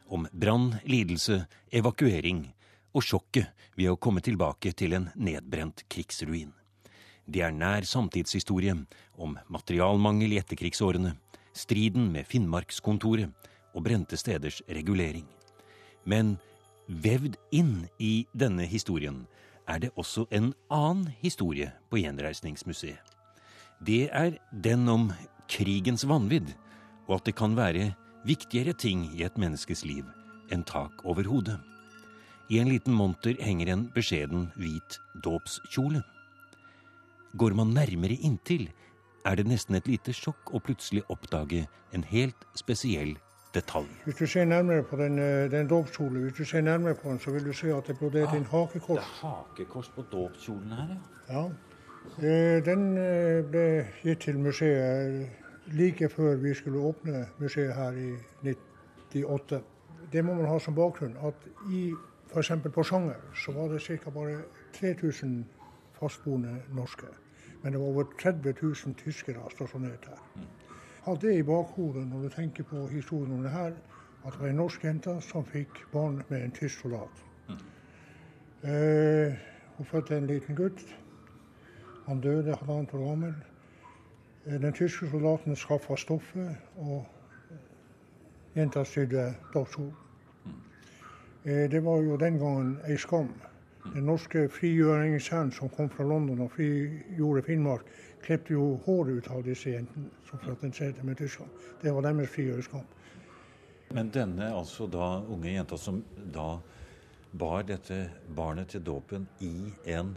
om 0.08 0.28
brann, 0.32 0.76
lidelse, 0.88 1.42
evakuering 1.72 2.46
og 2.96 3.04
sjokket 3.04 3.52
ved 3.76 3.92
å 3.92 4.00
komme 4.00 4.24
tilbake 4.24 4.72
til 4.72 4.96
en 4.96 5.10
nedbrent 5.16 5.84
krigsruin. 5.92 6.54
Det 7.26 7.42
er 7.44 7.52
nær 7.52 7.84
samtidshistorie 7.84 8.78
om 9.18 9.36
materialmangel 9.52 10.38
i 10.38 10.40
etterkrigsårene, 10.40 11.16
striden 11.52 12.12
med 12.14 12.28
Finnmarkskontoret 12.30 13.52
og 13.76 13.84
brente 13.84 14.16
steders 14.16 14.62
regulering. 14.70 15.26
Men 16.06 16.38
vevd 16.88 17.38
inn 17.52 17.88
i 18.00 18.28
denne 18.34 18.68
historien 18.70 19.26
er 19.68 19.82
det 19.82 19.92
også 19.98 20.28
en 20.32 20.54
annen 20.70 21.10
historie 21.22 21.72
på 21.90 22.04
Gjenreisningsmuseet 22.04 23.16
det 23.84 24.10
er 24.12 24.38
den 24.52 24.88
om 24.90 25.10
krigens 25.52 26.06
vanvidd, 26.08 26.54
og 27.08 27.20
at 27.20 27.26
det 27.28 27.36
kan 27.36 27.56
være 27.58 27.94
viktigere 28.26 28.74
ting 28.74 29.06
i 29.14 29.24
et 29.26 29.38
menneskes 29.38 29.84
liv 29.86 30.06
enn 30.54 30.64
tak 30.64 31.04
over 31.06 31.26
hodet. 31.28 31.58
I 32.50 32.60
en 32.62 32.70
liten 32.70 32.94
monter 32.94 33.36
henger 33.42 33.72
en 33.74 33.88
beskjeden 33.94 34.52
hvit 34.56 35.00
dåpskjole. 35.26 36.04
Går 37.36 37.54
man 37.58 37.74
nærmere 37.74 38.16
inntil, 38.22 38.70
er 39.26 39.36
det 39.36 39.48
nesten 39.50 39.76
et 39.76 39.88
lite 39.90 40.14
sjokk 40.14 40.54
å 40.54 40.62
plutselig 40.62 41.04
oppdage 41.10 41.66
en 41.92 42.04
helt 42.06 42.46
spesiell 42.56 43.16
detalj. 43.56 43.88
Hvis 44.04 44.16
du 44.16 44.26
ser 44.28 44.46
nærmere 44.46 44.84
på 44.84 44.96
den, 44.96 45.20
eh, 45.20 45.52
den 45.52 45.70
dåpskjolen, 45.70 46.22
hvis 46.22 46.34
du 46.34 46.46
ser 46.46 46.62
nærmere 46.62 46.96
på 46.96 47.10
den, 47.10 47.20
så 47.20 47.32
vil 47.32 47.46
du 47.46 47.54
se 47.54 47.68
at 47.76 47.88
det 47.88 47.96
er 47.96 48.00
brodert 48.00 48.30
ah, 48.30 48.38
inn 48.38 48.46
hakekors. 48.52 49.00
Det 49.00 49.06
er 49.06 49.28
hakekors 49.28 49.90
på 49.96 50.06
dåpskjolen 50.12 50.72
her, 50.72 50.96
ja. 51.30 51.40
ja. 51.40 51.48
Eh, 52.28 52.66
den 52.66 52.98
eh, 52.98 53.44
ble 53.52 53.88
gitt 54.04 54.20
til 54.28 54.40
museet 54.40 55.30
like 55.74 56.10
før 56.10 56.36
vi 56.36 56.54
skulle 56.54 56.80
åpne 56.80 57.26
museet 57.40 57.74
her 57.76 57.92
i 57.92 58.12
98. 59.14 59.62
Det 60.14 60.26
må 60.26 60.34
man 60.34 60.46
ha 60.46 60.60
som 60.60 60.76
bakgrunn 60.76 61.18
at 61.26 61.48
i 61.74 61.90
f.eks. 62.30 62.52
Porsanger 62.74 63.18
så 63.36 63.52
var 63.52 63.74
det 63.74 63.82
ca. 63.82 64.10
bare 64.10 64.38
3000 64.80 65.46
fastboende 66.00 66.62
norske. 66.74 67.08
Men 67.64 67.74
det 67.74 67.82
var 67.82 67.88
over 67.88 68.04
30 68.22 68.54
000 68.62 68.96
tyskere 68.96 69.50
stasjonert 69.52 70.06
her. 70.06 70.22
Ha 71.06 71.14
det 71.22 71.36
i 71.38 71.44
bakhodet 71.44 72.08
når 72.08 72.22
du 72.22 72.30
tenker 72.30 72.64
på 72.64 72.88
historien 72.88 73.32
om 73.32 73.44
det 73.44 73.52
her, 73.52 73.74
at 74.26 74.34
det 74.34 74.42
var 74.42 74.48
en 74.48 74.56
norsk 74.56 74.84
jente 74.84 75.12
som 75.22 75.46
fikk 75.46 75.84
barn 75.92 76.22
med 76.30 76.44
en 76.44 76.52
tysk 76.52 76.82
soldat. 76.82 77.26
Mm. 77.50 79.36
Hun 79.78 79.86
fødte 79.86 80.18
en 80.18 80.28
liten 80.28 80.56
gutt. 80.56 80.82
Han 82.08 82.22
døde 82.22 82.56
halvannet 82.56 82.94
år 82.94 83.08
gammel. 83.10 83.36
Eh, 84.46 84.62
den 84.62 84.74
tyske 84.74 85.10
soldaten 85.10 85.56
skaffa 85.56 85.96
stoffet, 85.96 86.58
og 86.78 87.06
jenta 88.56 88.84
sydde 88.84 89.34
dagskjole. 89.54 89.94
Eh, 91.46 91.72
det 91.72 91.86
var 91.86 92.02
jo 92.02 92.18
den 92.18 92.40
gangen 92.40 92.78
ei 92.88 92.98
skam. 92.98 93.30
Den 93.94 94.04
norske 94.04 94.50
frigjøringshæren 94.50 95.52
som 95.52 95.70
kom 95.70 95.90
fra 95.90 96.04
London 96.04 96.42
og 96.42 96.52
frigjorde 96.52 97.44
Finnmark, 97.44 97.82
klepte 98.26 98.54
jo 98.54 98.76
håret 98.86 99.20
ut 99.20 99.32
av 99.32 99.44
disse 99.46 99.70
jentene 99.70 100.10
som 100.28 100.40
at 100.52 101.04
med 101.04 101.18
Tyskland. 101.18 101.50
Det 101.82 101.94
var 101.94 102.02
deres 102.02 102.30
frigjøringskamp. 102.30 102.88
Men 103.94 104.10
denne 104.10 104.54
altså 104.54 104.88
da 104.88 105.22
unge 105.30 105.52
jenta 105.54 105.78
som 105.78 106.04
da 106.34 106.58
bar 107.40 107.64
dette 107.68 108.10
barnet 108.36 108.68
til 108.74 108.84
dåpen 108.86 109.28
i 109.40 109.72
en 109.86 110.16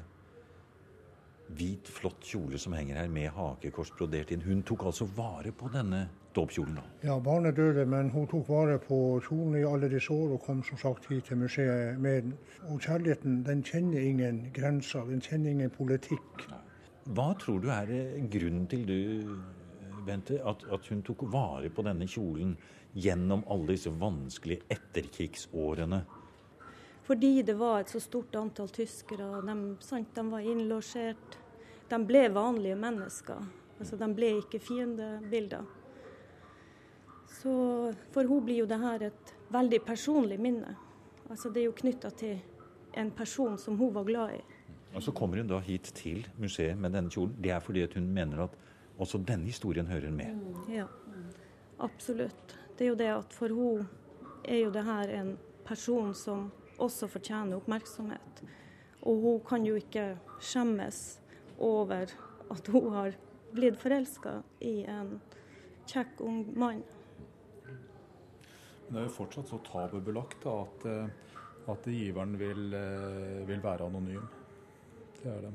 hvit, 1.49 1.89
flott 1.89 2.25
kjole 2.25 2.59
som 2.61 2.73
henger 2.77 2.97
her 3.01 3.09
med 3.13 3.31
hakekors 3.33 3.91
brodert 3.97 4.31
inn. 4.33 4.45
Hun 4.45 4.63
tok 4.63 4.85
altså 4.91 5.09
vare 5.17 5.53
på 5.53 5.71
denne 5.73 6.07
dåpskjolen? 6.37 6.77
da? 6.77 6.85
Ja, 7.09 7.19
barnet 7.25 7.57
døde, 7.57 7.87
men 7.87 8.11
hun 8.11 8.29
tok 8.29 8.49
vare 8.49 8.79
på 8.79 9.21
kjolen 9.25 9.57
i 9.57 9.65
alle 9.67 9.89
disse 9.91 10.13
år 10.13 10.37
og 10.37 10.43
kom 10.45 10.63
som 10.65 10.81
sagt 10.81 11.09
hit 11.09 11.25
til 11.31 11.41
museet 11.41 11.99
med 12.01 12.23
den. 12.23 12.35
Og 12.69 12.81
kjærligheten 12.85 13.43
den 13.47 13.65
kjenner 13.65 14.01
ingen 14.01 14.43
grenser, 14.55 15.09
den 15.09 15.25
kjenner 15.25 15.51
ingen 15.51 15.71
politikk. 15.71 16.49
Hva 17.09 17.31
tror 17.41 17.63
du 17.63 17.71
er 17.73 17.89
grunnen 18.29 18.67
til 18.69 18.85
du, 18.85 18.99
Bente, 20.05 20.37
at, 20.45 20.65
at 20.73 20.89
hun 20.93 21.01
tok 21.05 21.25
vare 21.33 21.71
på 21.73 21.85
denne 21.85 22.05
kjolen 22.09 22.53
gjennom 22.93 23.45
alle 23.49 23.75
disse 23.75 23.93
vanskelige 23.93 24.67
etterkrigsårene? 24.73 26.03
Fordi 27.09 27.31
det 27.43 27.55
var 27.57 27.81
et 27.81 27.93
så 27.93 28.01
stort 28.05 28.37
antall 28.37 28.69
tyskere. 28.69 29.41
De, 29.41 29.57
sant, 29.81 30.11
de 30.13 30.25
var 30.29 30.45
innlosjert. 30.45 31.39
De 31.89 32.01
ble 32.05 32.27
vanlige 32.35 32.77
mennesker. 32.77 33.49
Altså, 33.79 33.97
de 33.97 34.09
ble 34.13 34.35
ikke 34.43 34.61
fiendebilder. 34.61 35.65
Så 37.39 37.55
for 38.13 38.29
hun 38.29 38.45
blir 38.45 38.61
jo 38.65 38.69
det 38.69 38.81
her 38.85 39.09
et 39.09 39.35
veldig 39.55 39.81
personlig 39.87 40.37
minne. 40.41 40.77
Altså, 41.31 41.49
det 41.49 41.63
er 41.63 41.71
jo 41.71 41.79
knytta 41.81 42.13
til 42.21 42.37
en 43.01 43.11
person 43.17 43.57
som 43.61 43.81
hun 43.81 43.95
var 43.97 44.05
glad 44.05 44.37
i. 44.37 44.45
Og 44.95 45.03
Så 45.03 45.13
kommer 45.13 45.37
hun 45.37 45.49
da 45.49 45.59
hit 45.61 45.93
til 45.95 46.27
museet 46.39 46.79
med 46.79 46.93
denne 46.93 47.11
kjolen. 47.11 47.37
Det 47.43 47.51
er 47.51 47.61
fordi 47.61 47.87
hun 47.95 48.09
mener 48.15 48.45
at 48.49 48.57
også 48.99 49.19
denne 49.19 49.47
historien 49.47 49.87
hører 49.87 50.11
med? 50.11 50.39
Ja, 50.73 50.87
absolutt. 51.79 52.57
Det 52.79 52.87
er 52.87 52.89
jo 52.89 52.99
det 52.99 53.11
at 53.13 53.35
for 53.35 53.53
henne 53.53 53.87
er 54.45 54.63
jo 54.65 54.73
det 54.73 54.85
her 54.85 55.13
en 55.21 55.37
person 55.67 56.15
som 56.15 56.51
også 56.79 57.07
fortjener 57.07 57.57
oppmerksomhet. 57.59 58.43
Og 59.03 59.21
hun 59.23 59.41
kan 59.47 59.67
jo 59.67 59.75
ikke 59.79 60.17
skjemmes 60.41 61.21
over 61.59 62.07
at 62.51 62.71
hun 62.73 62.93
har 62.95 63.17
blitt 63.55 63.79
forelska 63.81 64.41
i 64.65 64.83
en 64.89 65.19
kjekk 65.89 66.21
ung 66.25 66.43
mann. 66.59 66.83
Men 68.89 68.95
Det 68.95 69.01
er 69.01 69.09
jo 69.09 69.17
fortsatt 69.19 69.51
så 69.51 69.59
tabubelagt 69.67 70.47
at, 70.49 70.85
eh, 70.89 71.09
at 71.69 71.89
giveren 71.93 72.39
vil, 72.41 72.75
eh, 72.75 73.47
vil, 73.49 73.63
være 73.63 73.85
anonym. 73.85 74.25
Det 75.23 75.33
er 75.33 75.41
det. 75.41 75.53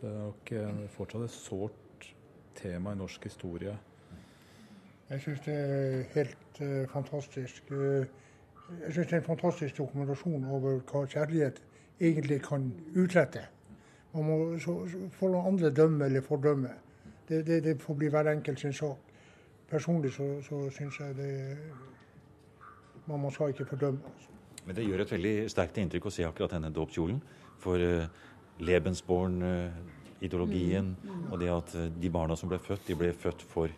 Så 0.00 0.06
det 0.06 0.10
er 0.10 0.18
nok 0.18 0.52
eh, 0.52 0.88
fortsatt 0.92 1.24
et 1.24 1.30
sårt 1.30 2.08
tema 2.54 2.92
i 2.92 2.96
norsk 2.96 3.24
historie. 3.24 3.76
Jeg 5.10 5.20
syns 5.20 5.40
det 5.44 5.54
er 5.54 6.02
helt 6.14 6.60
uh, 6.60 6.88
fantastisk. 6.88 7.70
Uh, 7.70 8.06
jeg 8.84 8.92
syns 8.92 9.06
det 9.06 9.12
er 9.12 9.16
en 9.16 9.26
fantastisk 9.26 9.78
dokumentasjon 9.78 10.44
over 10.44 10.80
hva 10.80 11.04
kjærlighet 11.06 11.60
egentlig 12.00 12.40
kan 12.42 12.70
utrette. 12.96 13.46
Man 14.14 14.24
må 14.24 14.58
så, 14.58 14.76
så 14.88 15.08
får 15.18 15.32
noen 15.34 15.52
andre 15.52 15.70
dømme 15.70 16.08
eller 16.08 16.24
fordømme. 16.24 16.70
Det, 17.28 17.46
det, 17.46 17.64
det, 17.64 17.80
får 17.82 17.94
bli 17.94 18.08
hver 18.08 18.30
enkelt 18.32 18.60
sin 18.60 18.72
sak. 18.72 19.12
Personlig 19.70 20.12
så, 20.12 20.28
så 20.42 20.70
syns 20.70 21.00
jeg 21.00 21.16
det 21.16 21.32
man, 23.06 23.20
man 23.20 23.30
skal 23.30 23.48
ikke 23.48 23.66
fordømme. 23.66 24.00
Altså. 24.12 24.28
Men 24.66 24.76
det 24.76 24.84
gjør 24.84 25.04
et 25.04 25.12
veldig 25.12 25.34
sterkt 25.52 25.78
inntrykk 25.78 26.06
å 26.08 26.12
se 26.14 26.24
akkurat 26.24 26.56
denne 26.56 26.72
dåpskjolen. 26.72 27.20
For 27.60 27.80
uh, 27.80 28.06
Lebensborn-ideologien 28.60 30.94
mm, 30.94 31.08
mm. 31.08 31.32
og 31.32 31.40
det 31.40 31.50
at 31.50 31.74
uh, 31.78 31.84
de 32.00 32.10
barna 32.12 32.36
som 32.38 32.48
ble 32.50 32.58
født, 32.62 32.88
de 32.88 32.94
ble 32.98 33.12
født 33.12 33.42
for 33.50 33.68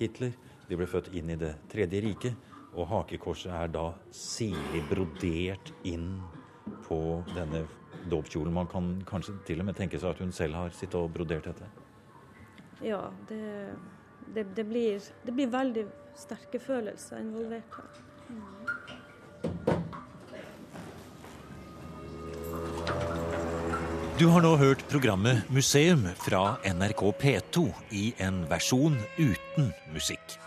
Hitler. 0.00 0.32
De 0.68 0.76
ble 0.76 0.86
født 0.90 1.08
inn 1.16 1.30
i 1.32 1.36
Det 1.40 1.54
tredje 1.72 2.00
riket. 2.04 2.34
Og 2.76 2.84
hakekorset 2.90 3.52
er 3.56 3.68
da 3.72 3.86
sirlig 4.12 4.82
brodert 4.90 5.66
inn 5.88 6.20
på 6.84 7.24
denne 7.32 7.60
dåpskjolen. 8.10 8.52
Man 8.52 8.68
kan 8.68 9.02
kanskje 9.08 9.32
til 9.48 9.60
og 9.62 9.66
med 9.70 9.76
tenke 9.78 9.98
seg 9.98 10.10
at 10.10 10.20
hun 10.20 10.32
selv 10.36 10.54
har 10.58 10.70
sittet 10.76 11.00
og 11.00 11.12
brodert 11.14 11.44
dette? 11.48 11.66
Ja, 12.84 13.02
det 13.30 13.40
det, 14.34 14.46
det, 14.54 14.64
blir, 14.64 15.02
det 15.22 15.32
blir 15.32 15.50
veldig 15.50 15.86
sterke 16.18 16.60
følelser 16.62 17.22
involvert 17.22 17.78
her. 17.78 18.02
Du 24.16 24.30
har 24.32 24.40
nå 24.40 24.54
hørt 24.56 24.80
programmet 24.88 25.44
Museum 25.52 26.06
fra 26.16 26.56
NRK 26.64 27.02
P2 27.20 27.68
i 27.92 28.16
en 28.24 28.48
versjon 28.48 28.96
uten 29.18 29.66
musikk. 29.92 30.40